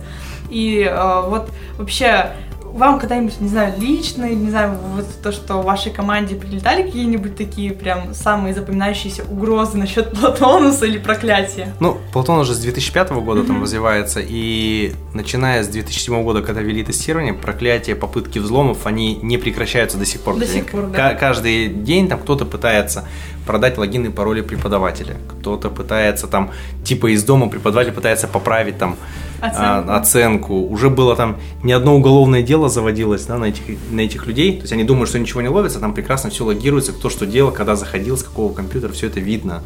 и 0.50 0.88
э, 0.88 1.22
вот 1.26 1.50
вообще 1.78 2.30
вам 2.72 2.98
когда-нибудь, 2.98 3.40
не 3.40 3.48
знаю, 3.48 3.74
лично, 3.78 4.24
не 4.24 4.50
знаю, 4.50 4.78
вот 4.94 5.06
то, 5.22 5.32
что 5.32 5.60
в 5.60 5.64
вашей 5.64 5.92
команде 5.92 6.34
прилетали 6.34 6.82
какие-нибудь 6.82 7.36
такие 7.36 7.72
прям 7.72 8.14
самые 8.14 8.54
запоминающиеся 8.54 9.24
угрозы 9.24 9.76
насчет 9.78 10.12
Платонуса 10.12 10.86
или 10.86 10.98
проклятия? 10.98 11.74
Ну, 11.80 11.98
Платон 12.12 12.38
уже 12.38 12.54
с 12.54 12.58
2005 12.58 13.10
года 13.12 13.40
mm-hmm. 13.40 13.46
там 13.46 13.62
развивается, 13.62 14.20
и 14.22 14.92
начиная 15.14 15.62
с 15.62 15.68
2007 15.68 16.22
года, 16.22 16.42
когда 16.42 16.60
вели 16.60 16.82
тестирование, 16.82 17.34
проклятия, 17.34 17.94
попытки 17.94 18.38
взломов, 18.38 18.86
они 18.86 19.16
не 19.22 19.38
прекращаются 19.38 19.98
до 19.98 20.06
сих 20.06 20.20
пор. 20.20 20.36
До 20.36 20.46
сих 20.46 20.66
пор, 20.66 20.86
да. 20.86 21.14
Каждый 21.14 21.68
день 21.68 22.08
там 22.08 22.20
кто-то 22.20 22.44
пытается 22.44 23.04
продать 23.46 23.78
логины 23.78 24.06
и 24.06 24.10
пароли 24.10 24.42
преподавателя, 24.42 25.16
кто-то 25.28 25.70
пытается 25.70 26.26
там, 26.26 26.52
типа 26.84 27.12
из 27.12 27.24
дома 27.24 27.48
преподаватель 27.48 27.92
пытается 27.92 28.28
поправить 28.28 28.78
там 28.78 28.96
оценку. 29.40 29.90
А, 29.90 29.96
оценку. 29.96 30.54
Уже 30.68 30.90
было 30.90 31.16
там 31.16 31.38
не 31.62 31.72
одно 31.72 31.96
уголовное 31.96 32.42
дело 32.42 32.68
заводилось 32.68 33.24
да, 33.26 33.38
на, 33.38 33.46
этих, 33.46 33.62
на 33.90 34.00
этих 34.00 34.26
людей. 34.26 34.56
То 34.56 34.62
есть 34.62 34.72
они 34.72 34.84
думают, 34.84 35.08
что 35.08 35.18
ничего 35.18 35.40
не 35.42 35.48
ловится, 35.48 35.80
там 35.80 35.94
прекрасно 35.94 36.30
все 36.30 36.44
логируется, 36.44 36.92
кто 36.92 37.10
что 37.10 37.26
делал, 37.26 37.52
когда 37.52 37.76
заходил, 37.76 38.16
с 38.16 38.22
какого 38.22 38.52
компьютера, 38.52 38.92
все 38.92 39.06
это 39.06 39.20
видно. 39.20 39.62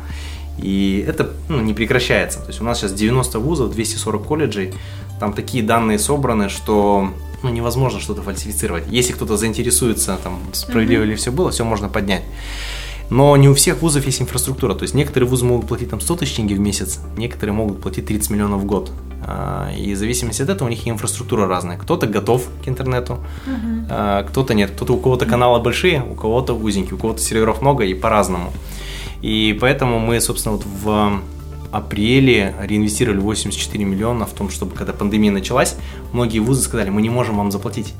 И 0.59 1.05
это 1.07 1.31
ну, 1.49 1.61
не 1.61 1.75
прекращается. 1.75 2.41
То 2.41 2.49
есть 2.49 2.61
у 2.61 2.65
нас 2.65 2.79
сейчас 2.79 2.93
90 2.93 3.39
вузов, 3.39 3.73
240 3.73 4.25
колледжей, 4.25 4.73
там 5.19 5.33
такие 5.33 5.65
данные 5.65 5.99
собраны, 5.99 6.49
что 6.49 7.11
ну, 7.43 7.51
невозможно 7.51 8.01
что-то 8.01 8.23
фальсифицировать. 8.23 8.85
Если 8.89 9.13
кто-то 9.13 9.37
заинтересуется, 9.37 10.19
там, 10.23 10.41
справедливо 10.53 11.03
mm-hmm. 11.03 11.07
ли 11.07 11.15
все 11.17 11.33
было, 11.33 11.51
все 11.51 11.65
можно 11.65 11.89
поднять. 11.89 12.23
Но 13.11 13.37
не 13.37 13.49
у 13.49 13.55
всех 13.55 13.83
вузов 13.83 14.07
есть 14.07 14.21
инфраструктура. 14.21 14.75
То 14.75 14.83
есть 14.83 14.95
некоторые 14.95 15.29
вузы 15.29 15.45
могут 15.45 15.69
платить 15.69 15.91
там 15.91 16.01
100 16.01 16.17
тысяч 16.17 16.35
тенге 16.35 16.55
в 16.55 16.61
месяц, 16.61 17.01
некоторые 17.17 17.55
могут 17.55 17.81
платить 17.81 18.07
30 18.07 18.31
миллионов 18.31 18.63
в 18.63 18.65
год. 18.65 18.91
А, 19.27 19.73
и 19.77 19.95
в 19.95 19.97
зависимости 19.97 20.43
от 20.43 20.49
этого 20.49 20.69
у 20.69 20.71
них 20.71 20.87
и 20.87 20.91
инфраструктура 20.91 21.47
разная. 21.47 21.79
Кто-то 21.79 22.07
готов 22.07 22.49
к 22.65 22.69
интернету, 22.69 23.19
uh 23.47 24.25
кто-то 24.29 24.55
нет. 24.55 24.71
Кто-то 24.71 24.95
у 24.95 24.99
кого-то 24.99 25.27
каналы 25.27 25.61
большие, 25.61 26.03
у 26.03 26.15
кого-то 26.15 26.55
узенькие, 26.55 26.95
у 26.95 26.99
кого-то 26.99 27.21
серверов 27.21 27.63
много 27.63 27.85
и 27.85 27.95
по-разному. 27.95 28.53
И 29.23 29.57
поэтому 29.61 29.99
мы, 29.99 30.21
собственно, 30.21 30.57
вот 30.57 30.67
в 30.67 31.21
апреле 31.73 32.55
реинвестировали 32.61 33.19
84 33.19 33.85
миллиона 33.85 34.27
в 34.27 34.33
том, 34.33 34.49
чтобы 34.51 34.75
когда 34.75 34.93
пандемия 34.93 35.33
началась, 35.33 35.77
многие 36.13 36.39
вузы 36.39 36.63
сказали, 36.63 36.91
мы 36.91 37.03
не 37.03 37.11
можем 37.11 37.37
вам 37.37 37.51
заплатить. 37.51 37.95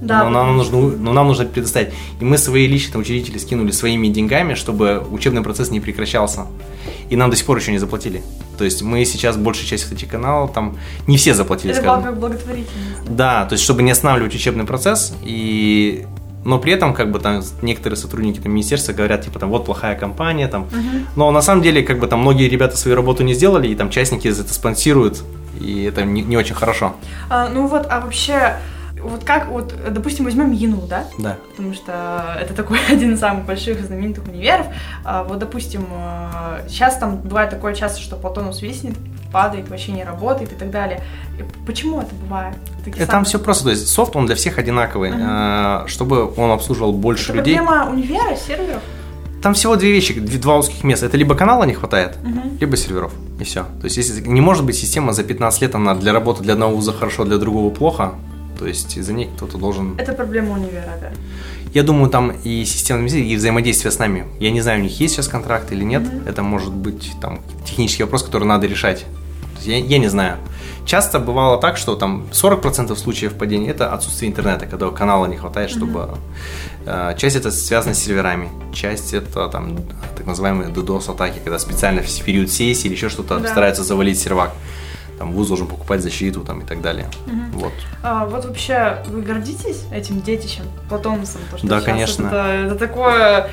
Да, 0.00 0.24
но, 0.24 0.30
нам 0.30 0.56
нужно, 0.56 0.78
но 0.78 1.12
нам 1.12 1.26
нужно 1.26 1.44
предоставить. 1.44 1.92
И 2.20 2.24
мы 2.24 2.38
свои 2.38 2.66
личные 2.66 3.00
учредители 3.00 3.38
скинули 3.38 3.72
своими 3.72 4.08
деньгами, 4.08 4.54
чтобы 4.54 5.02
учебный 5.10 5.42
процесс 5.42 5.70
не 5.70 5.80
прекращался. 5.80 6.46
И 7.10 7.16
нам 7.16 7.30
до 7.30 7.36
сих 7.36 7.46
пор 7.46 7.58
еще 7.58 7.72
не 7.72 7.78
заплатили. 7.78 8.22
То 8.58 8.64
есть 8.64 8.82
мы 8.82 9.04
сейчас 9.04 9.36
большая 9.36 9.66
часть 9.66 9.90
этих 9.90 10.08
каналов, 10.08 10.52
там 10.52 10.78
не 11.06 11.16
все 11.16 11.34
заплатили, 11.34 11.72
Это 11.72 11.82
скажем. 11.82 12.04
как 12.04 12.18
благотворительность. 12.18 13.04
Да, 13.08 13.44
то 13.46 13.54
есть 13.54 13.64
чтобы 13.64 13.82
не 13.82 13.90
останавливать 13.90 14.34
учебный 14.34 14.64
процесс 14.64 15.14
и 15.22 16.06
но 16.44 16.58
при 16.58 16.72
этом 16.72 16.94
как 16.94 17.10
бы 17.10 17.18
там 17.18 17.42
некоторые 17.62 17.98
сотрудники 17.98 18.40
там, 18.40 18.52
министерства 18.52 18.92
говорят, 18.92 19.24
типа 19.24 19.38
там 19.38 19.50
вот 19.50 19.66
плохая 19.66 19.96
компания, 19.96 20.48
там, 20.48 20.62
uh 20.62 21.04
но 21.16 21.30
на 21.30 21.42
самом 21.42 21.62
деле 21.62 21.82
как 21.82 21.98
бы 21.98 22.06
там 22.06 22.20
многие 22.20 22.48
ребята 22.48 22.76
свою 22.76 22.96
работу 22.96 23.22
не 23.22 23.34
сделали, 23.34 23.68
и 23.68 23.74
там 23.74 23.90
частники 23.90 24.28
это 24.28 24.54
спонсируют, 24.54 25.22
и 25.60 25.82
это 25.82 26.04
не, 26.04 26.22
не 26.22 26.36
очень 26.36 26.54
хорошо. 26.54 26.94
А, 27.28 27.48
ну 27.48 27.66
вот, 27.66 27.86
а 27.90 28.00
вообще 28.00 28.56
вот 29.02 29.24
как, 29.24 29.48
вот, 29.48 29.74
допустим, 29.90 30.24
возьмем 30.24 30.52
ЮНУ, 30.52 30.86
да? 30.86 31.04
Да. 31.18 31.36
Потому 31.50 31.74
что 31.74 32.36
это 32.40 32.54
такой 32.54 32.78
один 32.90 33.14
из 33.14 33.20
самых 33.20 33.46
больших 33.46 33.80
знаменитых 33.84 34.26
универов. 34.26 34.66
А, 35.04 35.24
вот, 35.24 35.38
допустим, 35.38 35.86
сейчас 36.68 36.96
э, 36.96 37.00
там 37.00 37.16
бывает 37.18 37.50
такое 37.50 37.74
часто, 37.74 38.00
что 38.00 38.16
Платонус 38.16 38.62
виснет, 38.62 38.94
падает, 39.32 39.68
вообще 39.68 39.92
не 39.92 40.04
работает 40.04 40.52
и 40.52 40.54
так 40.54 40.70
далее. 40.70 41.02
И 41.38 41.44
почему 41.66 42.00
это 42.00 42.14
бывает? 42.14 42.56
Такие 42.84 43.06
Там 43.06 43.24
все 43.24 43.38
просто, 43.38 43.64
то 43.64 43.70
есть 43.70 43.88
софт, 43.88 44.16
он 44.16 44.26
для 44.26 44.34
всех 44.34 44.58
одинаковый, 44.58 45.10
uh-huh. 45.10 45.86
чтобы 45.86 46.32
он 46.36 46.50
обслуживал 46.50 46.92
больше 46.92 47.32
это 47.32 47.38
людей. 47.38 47.56
проблема 47.56 47.90
универа, 47.90 48.36
серверов? 48.36 48.82
Там 49.42 49.54
всего 49.54 49.76
две 49.76 49.92
вещи, 49.92 50.18
два 50.18 50.56
узких 50.56 50.82
места. 50.82 51.06
Это 51.06 51.16
либо 51.16 51.36
канала 51.36 51.62
не 51.64 51.74
хватает, 51.74 52.16
uh-huh. 52.24 52.58
либо 52.58 52.76
серверов. 52.76 53.12
И 53.38 53.44
все. 53.44 53.62
То 53.80 53.84
есть, 53.84 53.96
если 53.96 54.20
не 54.26 54.40
может 54.40 54.64
быть 54.64 54.76
система 54.76 55.12
за 55.12 55.22
15 55.22 55.62
лет, 55.62 55.74
она 55.74 55.94
для 55.94 56.12
работы 56.12 56.42
для 56.42 56.54
одного 56.54 56.74
вуза 56.74 56.92
хорошо, 56.92 57.24
для 57.24 57.38
другого 57.38 57.70
плохо, 57.70 58.14
то 58.58 58.66
есть 58.66 58.96
из-за 58.96 59.12
них 59.12 59.28
кто-то 59.36 59.56
должен... 59.56 59.94
Это 59.98 60.12
проблема 60.12 60.54
универа, 60.54 60.98
да? 61.00 61.10
Я 61.72 61.82
думаю, 61.82 62.10
там 62.10 62.30
и 62.30 62.64
система 62.64 63.06
и 63.06 63.36
взаимодействие 63.36 63.92
с 63.92 63.98
нами. 63.98 64.26
Я 64.40 64.50
не 64.50 64.60
знаю, 64.60 64.80
у 64.80 64.82
них 64.82 64.98
есть 65.00 65.14
сейчас 65.14 65.28
контракт 65.28 65.70
или 65.72 65.84
нет. 65.84 66.02
Mm-hmm. 66.02 66.28
Это 66.28 66.42
может 66.42 66.72
быть 66.72 67.12
там 67.20 67.40
технический 67.64 68.02
вопрос, 68.02 68.22
который 68.22 68.44
надо 68.44 68.66
решать. 68.66 69.04
Я, 69.62 69.78
я 69.78 69.98
не 69.98 70.08
знаю. 70.08 70.38
Часто 70.86 71.18
бывало 71.18 71.60
так, 71.60 71.76
что 71.76 71.94
там 71.96 72.26
40% 72.32 72.96
случаев 72.96 73.34
падения 73.34 73.70
это 73.70 73.92
отсутствие 73.92 74.30
интернета, 74.30 74.66
когда 74.66 74.90
канала 74.90 75.26
не 75.26 75.36
хватает, 75.36 75.70
чтобы... 75.70 76.00
Mm-hmm. 76.84 77.18
Часть 77.18 77.36
это 77.36 77.50
связано 77.50 77.94
с 77.94 77.98
серверами, 77.98 78.48
часть 78.72 79.12
это 79.12 79.48
там 79.48 79.76
так 80.16 80.26
называемые 80.26 80.70
DDoS 80.70 81.10
атаки, 81.10 81.38
когда 81.44 81.58
специально 81.58 82.00
в 82.00 82.24
период 82.24 82.50
сессии 82.50 82.86
или 82.86 82.94
еще 82.94 83.10
что-то 83.10 83.40
да. 83.40 83.48
стараются 83.48 83.84
завалить 83.84 84.18
сервак 84.18 84.54
там 85.18 85.32
вуз 85.32 85.48
должен 85.48 85.66
покупать 85.66 86.00
защиту 86.00 86.40
там 86.42 86.60
и 86.60 86.64
так 86.64 86.80
далее. 86.80 87.06
Угу. 87.26 87.60
Вот. 87.60 87.72
А, 88.02 88.26
вот 88.26 88.44
вообще 88.44 89.02
вы 89.08 89.22
гордитесь 89.22 89.84
этим 89.92 90.20
детищем, 90.20 90.64
Платонусом? 90.88 91.40
То, 91.50 91.58
что 91.58 91.66
да, 91.66 91.80
конечно. 91.80 92.26
Это, 92.26 92.66
это 92.66 92.74
такое 92.76 93.50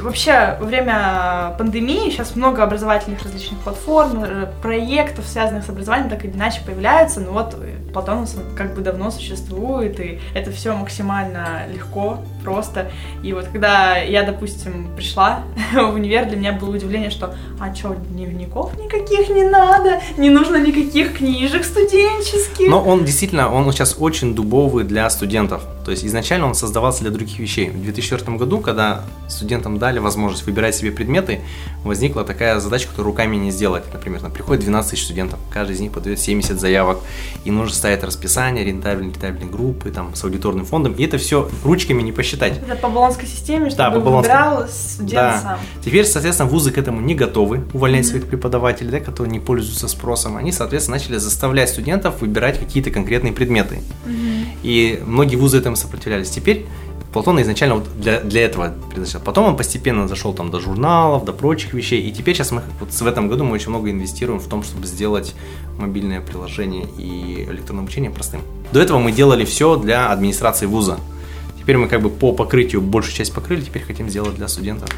вообще 0.00 0.56
во 0.60 0.66
время 0.66 1.54
пандемии 1.58 2.10
сейчас 2.10 2.36
много 2.36 2.62
образовательных 2.62 3.22
различных 3.22 3.60
платформ, 3.60 4.24
э, 4.24 4.46
проектов, 4.62 5.26
связанных 5.26 5.64
с 5.64 5.68
образованием, 5.68 6.10
так 6.10 6.24
или 6.24 6.32
иначе 6.32 6.60
появляются, 6.64 7.20
но 7.20 7.32
вот 7.32 7.56
Платонус 7.94 8.34
как 8.56 8.74
бы 8.74 8.80
давно 8.80 9.12
существует, 9.12 10.00
и 10.00 10.18
это 10.34 10.50
все 10.50 10.74
максимально 10.74 11.68
легко, 11.72 12.18
просто. 12.42 12.90
И 13.22 13.32
вот 13.32 13.46
когда 13.46 13.98
я, 13.98 14.24
допустим, 14.24 14.90
пришла 14.96 15.44
в 15.72 15.94
универ, 15.94 16.26
для 16.26 16.36
меня 16.36 16.52
было 16.52 16.74
удивление, 16.74 17.10
что 17.10 17.36
а 17.60 17.72
что, 17.72 17.94
дневников 17.94 18.76
никаких 18.76 19.28
не 19.28 19.44
надо, 19.44 20.00
не 20.16 20.28
нужно 20.28 20.56
никаких 20.56 21.18
книжек 21.18 21.64
студенческих. 21.64 22.68
Но 22.68 22.82
он 22.82 23.04
действительно, 23.04 23.52
он 23.52 23.70
сейчас 23.72 23.94
очень 23.96 24.34
дубовый 24.34 24.82
для 24.82 25.08
студентов. 25.08 25.62
То 25.84 25.92
есть 25.92 26.04
изначально 26.04 26.48
он 26.48 26.54
создавался 26.56 27.02
для 27.02 27.12
других 27.12 27.38
вещей. 27.38 27.70
В 27.70 27.80
2004 27.80 28.36
году, 28.36 28.58
когда 28.58 29.02
студентам 29.64 29.78
дали 29.78 29.98
возможность 29.98 30.46
выбирать 30.46 30.74
себе 30.74 30.90
предметы, 30.90 31.40
возникла 31.84 32.24
такая 32.24 32.60
задача, 32.60 32.88
которую 32.88 33.12
руками 33.12 33.36
не 33.36 33.50
сделать. 33.50 33.84
Например, 33.92 34.20
там 34.20 34.30
приходит 34.30 34.62
12 34.64 34.90
тысяч 34.90 35.04
студентов, 35.04 35.38
каждый 35.50 35.72
из 35.72 35.80
них 35.80 35.92
подает 35.92 36.18
70 36.18 36.60
заявок, 36.60 36.98
и 37.44 37.50
нужно 37.50 37.74
ставить 37.74 38.02
расписание, 38.04 38.64
рентабельные, 38.64 39.12
рентабельные 39.12 39.50
группы, 39.50 39.90
там, 39.90 40.14
с 40.14 40.24
аудиторным 40.24 40.66
фондом, 40.66 40.92
и 40.92 41.04
это 41.04 41.18
все 41.18 41.48
ручками 41.64 42.02
не 42.02 42.12
посчитать. 42.12 42.60
Это 42.66 42.76
по 42.76 42.88
баллонской 42.88 43.26
системе, 43.26 43.70
чтобы 43.70 43.76
да, 43.76 43.90
по 43.90 44.00
баллонской... 44.00 44.34
выбирал 44.34 44.68
студент 44.68 45.12
да. 45.12 45.40
сам. 45.40 45.58
Теперь, 45.84 46.04
соответственно, 46.04 46.50
вузы 46.50 46.70
к 46.70 46.78
этому 46.78 47.00
не 47.00 47.14
готовы, 47.14 47.62
увольнять 47.72 48.04
mm-hmm. 48.04 48.08
своих 48.08 48.24
преподавателей, 48.26 48.90
да, 48.90 49.00
которые 49.00 49.32
не 49.32 49.40
пользуются 49.40 49.88
спросом. 49.88 50.36
Они, 50.36 50.52
соответственно, 50.52 50.98
начали 50.98 51.16
заставлять 51.16 51.70
студентов 51.70 52.20
выбирать 52.20 52.58
какие-то 52.58 52.90
конкретные 52.90 53.32
предметы. 53.32 53.76
Mm-hmm. 53.76 54.44
И 54.62 55.02
многие 55.06 55.36
вузы 55.36 55.58
этому 55.58 55.76
сопротивлялись. 55.76 56.30
Теперь 56.30 56.66
Платон 57.14 57.40
изначально 57.42 57.76
вот 57.76 57.86
для, 57.96 58.18
для 58.20 58.44
этого 58.44 58.74
предназначал. 58.88 59.22
Потом 59.24 59.44
он 59.44 59.56
постепенно 59.56 60.08
зашел 60.08 60.34
там 60.34 60.50
до 60.50 60.58
журналов, 60.58 61.24
до 61.24 61.32
прочих 61.32 61.72
вещей. 61.72 62.02
И 62.02 62.10
теперь 62.10 62.34
сейчас 62.34 62.50
мы 62.50 62.62
вот 62.80 62.90
в 62.90 63.06
этом 63.06 63.28
году 63.28 63.44
мы 63.44 63.52
очень 63.52 63.68
много 63.68 63.88
инвестируем 63.88 64.40
в 64.40 64.48
том, 64.48 64.64
чтобы 64.64 64.84
сделать 64.88 65.32
мобильное 65.78 66.20
приложение 66.20 66.88
и 66.98 67.46
электронное 67.48 67.84
обучение 67.84 68.10
простым. 68.10 68.40
До 68.72 68.80
этого 68.80 68.98
мы 68.98 69.12
делали 69.12 69.44
все 69.44 69.76
для 69.76 70.10
администрации 70.10 70.66
вуза. 70.66 70.98
Теперь 71.56 71.76
мы 71.76 71.86
как 71.86 72.02
бы 72.02 72.10
по 72.10 72.32
покрытию 72.32 72.82
большую 72.82 73.14
часть 73.14 73.32
покрыли, 73.32 73.60
теперь 73.60 73.84
хотим 73.84 74.10
сделать 74.10 74.34
для 74.34 74.48
студентов. 74.48 74.90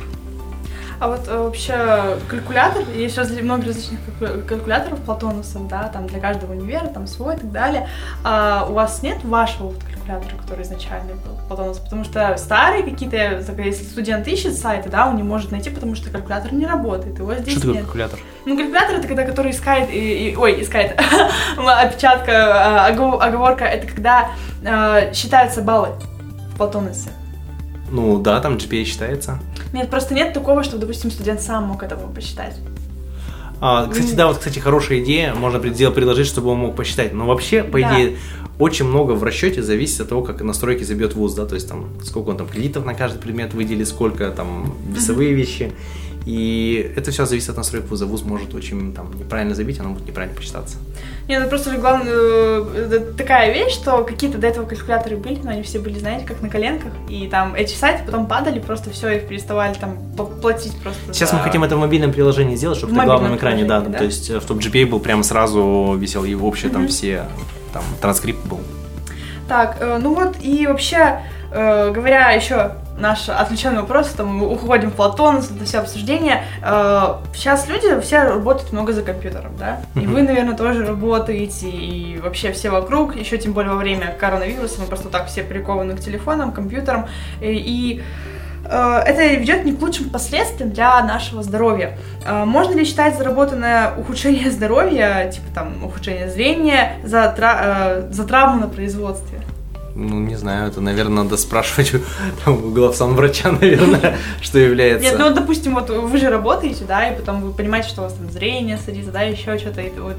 А 0.98 1.08
вот 1.08 1.28
э, 1.28 1.38
вообще 1.38 2.16
калькулятор, 2.28 2.84
есть 2.94 3.18
разли, 3.18 3.42
много 3.42 3.66
различных 3.66 4.00
калькуляторов 4.46 5.00
Платонусов, 5.00 5.68
да, 5.68 5.88
там 5.88 6.06
для 6.06 6.20
каждого 6.20 6.52
универа, 6.52 6.86
там 6.86 7.06
свой 7.06 7.34
и 7.34 7.38
так 7.38 7.52
далее. 7.52 7.88
А 8.24 8.66
у 8.68 8.72
вас 8.72 9.02
нет 9.02 9.22
вашего 9.24 9.68
вот 9.68 9.82
калькулятора, 9.84 10.40
который 10.40 10.62
изначально 10.64 11.14
был 11.14 11.36
Платонус? 11.48 11.78
Потому 11.78 12.04
что 12.04 12.34
старые 12.38 12.82
какие-то, 12.82 13.16
если 13.62 13.84
студент 13.84 14.26
ищет 14.26 14.56
сайты, 14.56 14.88
да, 14.88 15.08
он 15.08 15.16
не 15.16 15.22
может 15.22 15.50
найти, 15.50 15.68
потому 15.68 15.94
что 15.94 16.10
калькулятор 16.10 16.54
не 16.54 16.66
работает, 16.66 17.18
его 17.18 17.34
здесь 17.34 17.52
Что 17.52 17.60
такое 17.60 17.74
нет. 17.74 17.84
калькулятор? 17.84 18.18
Ну, 18.46 18.56
калькулятор 18.56 18.96
это 18.96 19.08
когда, 19.08 19.24
который 19.24 19.50
искает, 19.50 19.90
и, 19.90 20.30
и, 20.30 20.36
ой, 20.36 20.62
искает, 20.62 20.98
опечатка, 21.56 22.86
а, 22.86 22.86
оговорка, 22.86 23.64
это 23.64 23.86
когда 23.86 24.30
э, 24.64 25.12
считаются 25.12 25.60
баллы 25.60 25.90
в 26.54 26.56
Платонусе. 26.56 27.10
Ну 27.90 28.18
да, 28.18 28.40
там 28.40 28.56
GPA 28.56 28.84
считается. 28.84 29.40
Нет, 29.72 29.90
просто 29.90 30.14
нет 30.14 30.32
такого, 30.32 30.62
чтобы, 30.62 30.80
допустим, 30.80 31.10
студент 31.10 31.40
сам 31.40 31.64
мог 31.64 31.82
этого 31.82 32.10
посчитать. 32.12 32.56
А, 33.60 33.86
кстати, 33.86 34.12
да, 34.12 34.28
вот, 34.28 34.38
кстати, 34.38 34.58
хорошая 34.58 35.02
идея. 35.02 35.34
Можно 35.34 35.58
предложить, 35.58 36.26
чтобы 36.26 36.50
он 36.50 36.58
мог 36.58 36.76
посчитать. 36.76 37.14
Но 37.14 37.26
вообще, 37.26 37.62
по 37.62 37.80
да. 37.80 37.94
идее, 37.94 38.18
очень 38.58 38.86
много 38.86 39.12
в 39.12 39.22
расчете 39.22 39.62
зависит 39.62 40.00
от 40.00 40.08
того, 40.08 40.22
как 40.22 40.42
настройки 40.42 40.82
забьет 40.82 41.14
вуз, 41.14 41.34
да, 41.34 41.46
то 41.46 41.54
есть 41.54 41.68
там 41.68 41.90
сколько 42.02 42.30
он 42.30 42.38
там 42.38 42.48
кредитов 42.48 42.84
на 42.84 42.94
каждый 42.94 43.18
предмет 43.18 43.54
выделит, 43.54 43.88
сколько 43.88 44.30
там 44.30 44.74
весовые 44.88 45.34
вещи. 45.34 45.72
И 46.26 46.92
это 46.96 47.12
все 47.12 47.24
зависит 47.24 47.50
от 47.50 47.56
настроек 47.56 47.86
вуза. 47.86 48.04
Вуз 48.04 48.24
может 48.24 48.52
очень 48.52 48.92
там 48.92 49.16
неправильно 49.16 49.54
забить, 49.54 49.78
оно 49.78 49.90
будет 49.90 50.08
неправильно 50.08 50.36
посчитаться. 50.36 50.76
Нет, 51.28 51.40
ну 51.40 51.48
просто 51.48 51.76
главное, 51.76 52.12
э, 52.12 53.00
такая 53.16 53.54
вещь, 53.54 53.74
что 53.74 54.02
какие-то 54.02 54.36
до 54.36 54.48
этого 54.48 54.66
калькуляторы 54.66 55.16
были, 55.16 55.38
но 55.44 55.50
они 55.50 55.62
все 55.62 55.78
были, 55.78 56.00
знаете, 56.00 56.26
как 56.26 56.42
на 56.42 56.48
коленках, 56.48 56.90
и 57.08 57.28
там 57.28 57.54
эти 57.54 57.74
сайты 57.74 58.02
потом 58.04 58.26
падали, 58.26 58.58
просто 58.58 58.90
все, 58.90 59.10
их 59.10 59.28
переставали 59.28 59.74
там 59.74 59.98
платить 60.42 60.76
просто. 60.82 61.14
Сейчас 61.14 61.30
за... 61.30 61.36
мы 61.36 61.42
хотим 61.42 61.62
это 61.62 61.76
в 61.76 61.80
мобильном 61.80 62.12
приложении 62.12 62.56
сделать, 62.56 62.78
чтобы 62.78 62.92
в 62.92 62.96
на 62.96 63.04
главном 63.04 63.36
экране, 63.36 63.64
да, 63.64 63.80
да, 63.80 63.96
то 63.96 64.04
есть 64.04 64.28
э, 64.28 64.40
чтобы 64.40 64.60
GPA 64.60 64.86
был 64.86 64.98
прямо 64.98 65.22
сразу 65.22 65.96
висел, 65.96 66.24
и 66.24 66.34
вообще 66.34 66.66
mm-hmm. 66.66 66.72
там 66.72 66.88
все, 66.88 67.26
там 67.72 67.84
транскрипт 68.00 68.44
был. 68.46 68.58
Так, 69.46 69.76
э, 69.78 70.00
ну 70.02 70.12
вот, 70.12 70.36
и 70.42 70.66
вообще, 70.66 71.20
говоря 71.52 72.32
еще 72.32 72.72
наш 72.98 73.28
отвлеченный 73.28 73.80
вопрос, 73.80 74.08
там 74.08 74.28
мы 74.28 74.48
уходим 74.48 74.90
в 74.90 74.94
Платон, 74.94 75.38
это 75.38 75.64
все 75.64 75.78
обсуждение. 75.78 76.44
Э, 76.62 77.16
сейчас 77.34 77.68
люди 77.68 78.00
все 78.00 78.22
работают 78.22 78.72
много 78.72 78.92
за 78.92 79.02
компьютером, 79.02 79.52
да? 79.58 79.80
И 79.94 80.06
вы, 80.06 80.22
наверное, 80.22 80.56
тоже 80.56 80.84
работаете, 80.86 81.68
и 81.68 82.18
вообще 82.18 82.52
все 82.52 82.70
вокруг, 82.70 83.16
еще 83.16 83.38
тем 83.38 83.52
более 83.52 83.72
во 83.72 83.78
время 83.78 84.16
коронавируса, 84.18 84.80
мы 84.80 84.86
просто 84.86 85.08
так 85.08 85.26
все 85.26 85.42
прикованы 85.42 85.96
к 85.96 86.00
телефонам, 86.00 86.52
компьютерам, 86.52 87.06
и, 87.40 87.52
и 87.52 88.02
э, 88.64 89.02
это 89.04 89.26
ведет 89.26 89.64
не 89.64 89.72
к 89.72 89.80
лучшим 89.80 90.10
последствиям 90.10 90.70
для 90.70 91.02
нашего 91.02 91.42
здоровья. 91.42 91.98
Э, 92.24 92.44
можно 92.44 92.74
ли 92.74 92.84
считать 92.84 93.16
заработанное 93.18 93.94
ухудшение 93.96 94.50
здоровья, 94.52 95.30
типа 95.30 95.46
там 95.54 95.84
ухудшение 95.84 96.30
зрения, 96.30 96.96
за, 97.04 97.28
тра 97.36 98.06
за 98.10 98.24
травму 98.24 98.60
на 98.60 98.68
производстве? 98.68 99.40
Ну, 99.98 100.20
не 100.20 100.36
знаю, 100.36 100.68
это, 100.68 100.82
наверное, 100.82 101.24
надо 101.24 101.38
спрашивать 101.38 101.94
у, 101.94 101.98
там, 102.44 102.62
у 102.66 102.70
главсам 102.70 103.14
врача, 103.16 103.50
наверное, 103.60 104.18
что 104.42 104.58
является. 104.58 105.08
Нет, 105.08 105.18
ну, 105.18 105.32
допустим, 105.32 105.74
вот 105.74 105.88
вы 105.88 106.18
же 106.18 106.28
работаете, 106.28 106.84
да, 106.84 107.08
и 107.08 107.16
потом 107.16 107.40
вы 107.40 107.52
понимаете, 107.52 107.88
что 107.88 108.02
у 108.02 108.04
вас 108.04 108.12
там 108.12 108.30
зрение 108.30 108.76
садится, 108.76 109.10
да, 109.10 109.22
еще 109.22 109.58
что-то, 109.58 109.80
и 109.80 109.90
вот, 109.98 110.16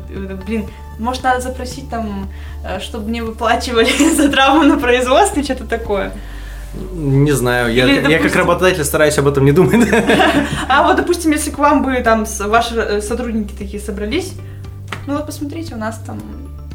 блин, 0.47 0.65
может, 0.97 1.21
надо 1.21 1.41
запросить 1.41 1.91
там, 1.91 2.27
э, 2.65 2.79
чтобы 2.79 3.07
мне 3.07 3.21
выплачивали 3.21 4.15
за 4.15 4.29
травму 4.29 4.63
на 4.63 4.79
производстве, 4.79 5.43
что-то 5.43 5.65
такое. 5.65 6.11
Не 6.93 7.31
знаю, 7.31 7.71
я, 7.71 7.85
Или, 7.85 8.11
я 8.11 8.19
как 8.19 8.35
работодатель 8.35 8.83
стараюсь 8.83 9.17
об 9.19 9.27
этом 9.27 9.45
не 9.45 9.51
думать. 9.51 9.87
А 10.67 10.87
вот, 10.87 10.97
допустим, 10.97 11.31
если 11.31 11.51
к 11.51 11.59
вам 11.59 11.83
бы 11.83 11.95
там 12.01 12.25
ваши 12.47 12.75
э, 12.75 13.01
сотрудники 13.01 13.53
такие 13.53 13.81
собрались, 13.81 14.33
ну 15.05 15.13
вот 15.13 15.27
посмотрите, 15.27 15.75
у 15.75 15.77
нас 15.77 16.01
там 16.05 16.19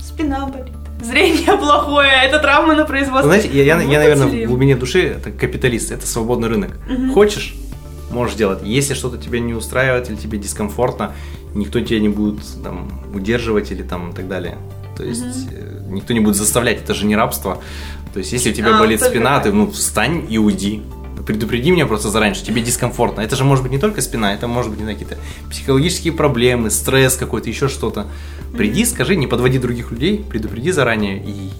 спина 0.01 0.47
болит, 0.47 0.73
зрение 1.03 1.57
плохое, 1.57 2.11
это 2.25 2.39
травма 2.39 2.75
на 2.75 2.85
производстве. 2.85 3.29
Знаете, 3.29 3.49
я, 3.53 3.65
я, 3.65 3.83
я, 3.83 3.99
наверное, 3.99 4.27
в 4.27 4.49
глубине 4.49 4.77
души 4.77 5.03
это 5.03 5.31
капиталист, 5.31 5.93
это 5.93 6.07
свободный 6.07 6.49
рынок. 6.49 6.71
Мгм. 6.89 7.13
Хочешь, 7.13 7.55
можешь 8.11 8.37
делать. 8.37 8.61
Если 8.63 8.95
что-то 8.95 9.19
тебя 9.19 9.41
не 9.41 9.55
устраивает 9.55 10.09
или 10.09 10.17
тебе 10.17 10.39
дискомфортно, 10.39 11.13
никто 11.55 11.81
тебя 11.81 12.01
не 12.01 12.09
будет 12.09 12.43
там, 12.63 13.03
удерживать 13.15 13.73
или 13.73 13.83
там 13.83 14.11
и 14.11 14.15
так 14.15 14.29
далее. 14.29 14.59
То 14.97 15.05
есть 15.05 15.49
э, 15.51 15.83
никто 15.89 16.13
не 16.13 16.21
будет 16.21 16.37
заставлять, 16.37 16.83
это 16.83 16.95
же 16.95 17.07
не 17.07 17.17
рабство. 17.17 17.59
То 18.13 18.19
есть 18.19 18.33
если 18.33 18.51
у 18.51 18.55
тебя 18.55 18.77
А, 18.77 18.79
болит 18.79 19.01
спина, 19.01 19.35
так. 19.37 19.45
ты 19.45 19.53
ну 19.53 19.71
встань 19.71 20.27
и 20.29 20.39
уйди. 20.39 20.83
Предупреди 21.27 21.71
меня 21.71 21.87
просто 21.87 22.09
заранее, 22.11 22.35
тебе 22.43 22.63
дискомфортно. 22.63 23.21
Это 23.21 23.37
же 23.37 23.45
может 23.45 23.63
быть 23.63 23.73
не 23.73 23.79
только 23.79 24.01
спина, 24.01 24.35
это 24.35 24.47
может 24.49 24.71
быть 24.73 24.81
не 24.81 24.87
какие-то 24.93 25.19
психологические 25.51 26.13
проблемы, 26.13 26.71
стресс 26.71 27.17
какой-то, 27.17 27.49
еще 27.49 27.69
что-то. 27.69 28.07
Приди, 28.57 28.85
скажи, 28.85 29.17
не 29.17 29.27
подводи 29.27 29.59
других 29.59 29.91
людей, 29.93 30.25
предупреди 30.29 30.73
заранее 30.73 31.19
и 31.19 31.51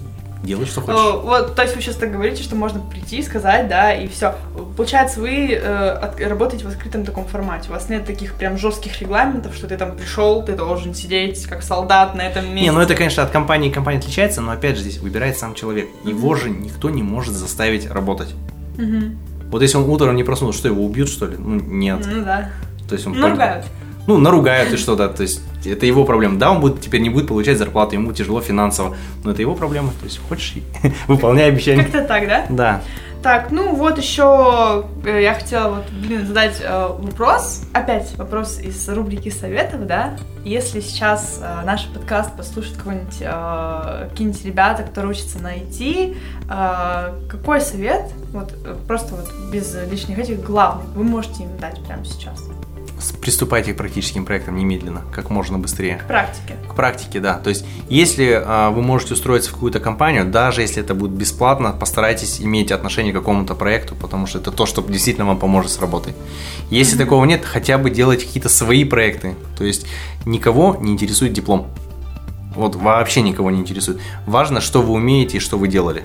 делай, 0.43 0.65
что 0.65 0.81
хочешь. 0.81 0.99
Э, 0.99 1.17
Вот, 1.23 1.55
то 1.55 1.61
есть 1.61 1.73
вы 1.75 1.81
сейчас 1.81 1.95
так 1.95 2.11
говорите, 2.11 2.43
что 2.43 2.55
можно 2.57 2.81
прийти, 2.81 3.23
сказать, 3.23 3.69
да, 3.69 3.93
и 3.95 4.07
все. 4.09 4.35
Получается, 4.75 5.21
вы 5.21 5.53
э, 5.53 5.57
от- 5.91 6.19
работаете 6.19 6.65
в 6.65 6.67
открытом 6.67 7.05
таком 7.05 7.25
формате. 7.25 7.69
У 7.69 7.71
вас 7.71 7.87
нет 7.87 8.05
таких 8.05 8.33
прям 8.33 8.57
жестких 8.57 8.99
регламентов, 9.01 9.55
что 9.55 9.67
ты 9.67 9.77
там 9.77 9.95
пришел, 9.95 10.43
ты 10.43 10.53
должен 10.55 10.93
сидеть 10.93 11.45
как 11.45 11.63
солдат 11.63 12.13
на 12.15 12.21
этом 12.23 12.45
месте. 12.47 12.61
Не, 12.65 12.71
ну 12.71 12.81
это, 12.81 12.93
конечно, 12.93 13.23
от 13.23 13.31
компании 13.31 13.69
к 13.69 13.73
компании 13.73 13.99
отличается, 13.99 14.41
но 14.41 14.51
опять 14.51 14.75
же 14.75 14.81
здесь 14.81 14.97
выбирает 14.97 15.37
сам 15.37 15.55
человек. 15.55 15.87
Его 16.03 16.35
же 16.35 16.49
никто 16.49 16.89
не 16.89 17.03
может 17.03 17.33
заставить 17.33 17.89
работать. 17.89 18.33
Мгм. 18.77 19.17
Вот 19.49 19.61
если 19.61 19.77
он 19.77 19.89
утром 19.89 20.15
не 20.15 20.23
проснулся, 20.23 20.59
что 20.59 20.67
его 20.67 20.83
убьют, 20.83 21.09
что 21.09 21.27
ли? 21.27 21.35
Ну, 21.37 21.59
нет. 21.59 22.05
Ну 22.05 22.23
да. 22.23 22.49
То 22.87 22.95
есть 22.95 23.07
он 23.07 23.13
Ну, 23.13 23.29
ругают. 23.29 23.65
Ну, 24.07 24.17
наругают 24.17 24.73
и 24.73 24.77
что-то. 24.77 25.07
То 25.09 25.23
есть 25.23 25.41
это 25.65 25.85
его 25.85 26.03
проблема. 26.05 26.37
Да, 26.37 26.51
он 26.51 26.59
будет 26.59 26.81
теперь 26.81 27.01
не 27.01 27.09
будет 27.09 27.27
получать 27.27 27.57
зарплату, 27.57 27.95
ему 27.95 28.11
тяжело 28.11 28.41
финансово, 28.41 28.95
но 29.23 29.31
это 29.31 29.41
его 29.41 29.55
проблема. 29.55 29.89
То 29.99 30.05
есть 30.05 30.19
хочешь, 30.27 30.55
выполняй 31.07 31.47
обещания. 31.47 31.83
Как-то 31.83 32.03
так, 32.03 32.27
да? 32.27 32.45
Да. 32.49 32.81
Так, 33.23 33.51
ну 33.51 33.73
вот 33.73 33.97
еще 33.97 34.85
э, 35.05 35.23
я 35.23 35.33
хотела 35.33 35.75
вот, 35.75 35.89
блин, 35.91 36.27
задать 36.27 36.59
э, 36.61 36.87
вопрос. 36.87 37.61
Опять 37.71 38.13
вопрос 38.17 38.59
из 38.59 38.89
рубрики 38.89 39.29
советов, 39.29 39.87
да? 39.87 40.17
Если 40.43 40.81
сейчас 40.81 41.39
э, 41.41 41.61
наш 41.65 41.87
подкаст 41.87 42.35
послушает 42.35 42.75
какой-нибудь, 42.75 43.21
э, 43.21 44.07
какие-нибудь 44.09 44.43
ребята, 44.43 44.83
которые 44.83 45.11
учатся 45.11 45.39
на 45.39 45.55
IT, 45.55 46.17
э, 46.49 47.27
какой 47.29 47.61
совет, 47.61 48.11
вот 48.33 48.51
э, 48.65 48.75
просто 48.89 49.15
вот 49.15 49.31
без 49.53 49.73
лишних 49.89 50.19
этих 50.19 50.43
главных, 50.43 50.87
вы 50.87 51.05
можете 51.05 51.43
им 51.43 51.57
дать 51.59 51.81
прямо 51.85 52.03
сейчас? 52.03 52.43
Приступайте 53.21 53.73
к 53.73 53.77
практическим 53.77 54.25
проектам 54.25 54.55
немедленно, 54.55 55.01
как 55.11 55.29
можно 55.29 55.57
быстрее. 55.57 55.97
К 55.97 56.07
практике. 56.07 56.55
К 56.69 56.75
практике, 56.75 57.19
да. 57.19 57.37
То 57.37 57.49
есть, 57.49 57.65
если 57.89 58.41
а, 58.43 58.69
вы 58.69 58.81
можете 58.81 59.13
устроиться 59.13 59.49
в 59.49 59.53
какую-то 59.53 59.79
компанию, 59.79 60.25
даже 60.25 60.61
если 60.61 60.81
это 60.81 60.93
будет 60.93 61.11
бесплатно, 61.11 61.71
постарайтесь 61.71 62.41
иметь 62.41 62.71
отношение 62.71 63.13
к 63.13 63.17
какому-то 63.17 63.55
проекту, 63.55 63.95
потому 63.95 64.27
что 64.27 64.39
это 64.39 64.51
то, 64.51 64.65
что 64.65 64.81
действительно 64.81 65.25
вам 65.25 65.37
поможет 65.37 65.71
с 65.71 65.79
работой. 65.79 66.13
Если 66.69 66.97
такого 66.97 67.25
нет, 67.25 67.43
хотя 67.45 67.77
бы 67.77 67.89
делайте 67.89 68.25
какие-то 68.25 68.49
свои 68.49 68.85
проекты. 68.85 69.35
То 69.57 69.65
есть, 69.65 69.85
никого 70.25 70.77
не 70.79 70.93
интересует 70.93 71.33
диплом. 71.33 71.67
Вот 72.55 72.75
вообще 72.75 73.21
никого 73.21 73.51
не 73.51 73.59
интересует. 73.59 73.99
Важно, 74.25 74.61
что 74.61 74.81
вы 74.81 74.93
умеете 74.93 75.37
и 75.37 75.39
что 75.39 75.57
вы 75.57 75.67
делали. 75.67 76.03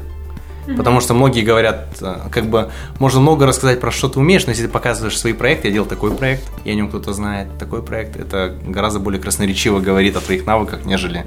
Потому 0.76 1.00
что 1.00 1.14
многие 1.14 1.42
говорят, 1.42 1.96
э, 2.00 2.28
как 2.31 2.46
бы, 2.46 2.70
можно 2.98 3.20
много 3.20 3.46
рассказать 3.46 3.81
про 3.81 3.90
что 3.90 4.09
ты 4.09 4.20
умеешь, 4.20 4.44
но 4.46 4.50
если 4.50 4.66
ты 4.66 4.68
показываешь 4.68 5.18
свои 5.18 5.33
проекты, 5.33 5.68
я 5.68 5.74
делал 5.74 5.88
такой 5.88 6.14
проект, 6.14 6.44
и 6.64 6.70
о 6.70 6.74
нем 6.74 6.88
кто-то 6.88 7.12
знает, 7.12 7.48
такой 7.59 7.83
проект, 7.83 8.16
это 8.16 8.54
гораздо 8.64 8.98
более 8.98 9.20
красноречиво 9.20 9.81
говорит 9.81 10.16
о 10.16 10.20
твоих 10.20 10.46
навыках, 10.46 10.85
нежели 10.85 11.24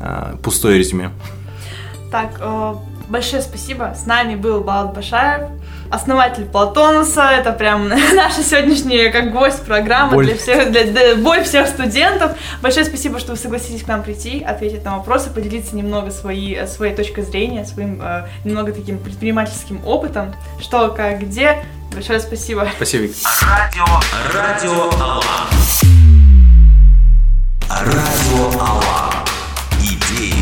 э, 0.00 0.36
пустое 0.42 0.78
резюме. 0.78 1.10
Так, 2.10 2.38
э, 2.40 2.74
большое 3.08 3.42
спасибо. 3.42 3.94
С 3.96 4.06
нами 4.06 4.34
был 4.34 4.60
Балат 4.60 4.94
Башаев, 4.94 5.50
основатель 5.90 6.44
Платонуса. 6.44 7.22
Это 7.30 7.52
прям 7.52 7.88
наша 8.14 8.42
сегодняшняя 8.42 9.10
как 9.10 9.32
гость 9.32 9.64
программы 9.64 10.12
Боль. 10.14 10.26
для 10.26 10.36
всех, 10.36 10.70
для, 10.70 10.84
для- 10.84 11.14
боль 11.16 11.42
всех 11.44 11.66
студентов. 11.68 12.32
Большое 12.62 12.84
спасибо, 12.86 13.18
что 13.18 13.32
вы 13.32 13.38
согласились 13.38 13.82
к 13.82 13.86
нам 13.88 14.02
прийти, 14.02 14.42
ответить 14.42 14.84
на 14.84 14.96
вопросы, 14.98 15.30
поделиться 15.30 15.76
немного 15.76 16.10
своей, 16.10 16.66
своей 16.66 16.94
точкой 16.94 17.22
зрения, 17.22 17.64
своим 17.64 18.00
э, 18.02 18.26
немного 18.44 18.72
таким 18.72 18.98
предпринимательским 18.98 19.80
опытом. 19.86 20.34
Что, 20.60 20.88
как, 20.88 21.20
где. 21.20 21.64
Большое 21.92 22.18
спасибо. 22.20 22.68
Спасибо, 22.76 23.04
Вик. 23.04 23.14
Радио, 23.42 23.84
радио 24.32 24.90
Алан. 25.00 25.22
Радио 27.68 28.60
Алан. 28.60 29.14
Идеи, 29.80 30.34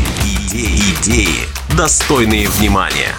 идеи, 0.47 0.93
идеи, 1.01 1.45
достойные 1.77 2.47
внимания. 2.47 3.13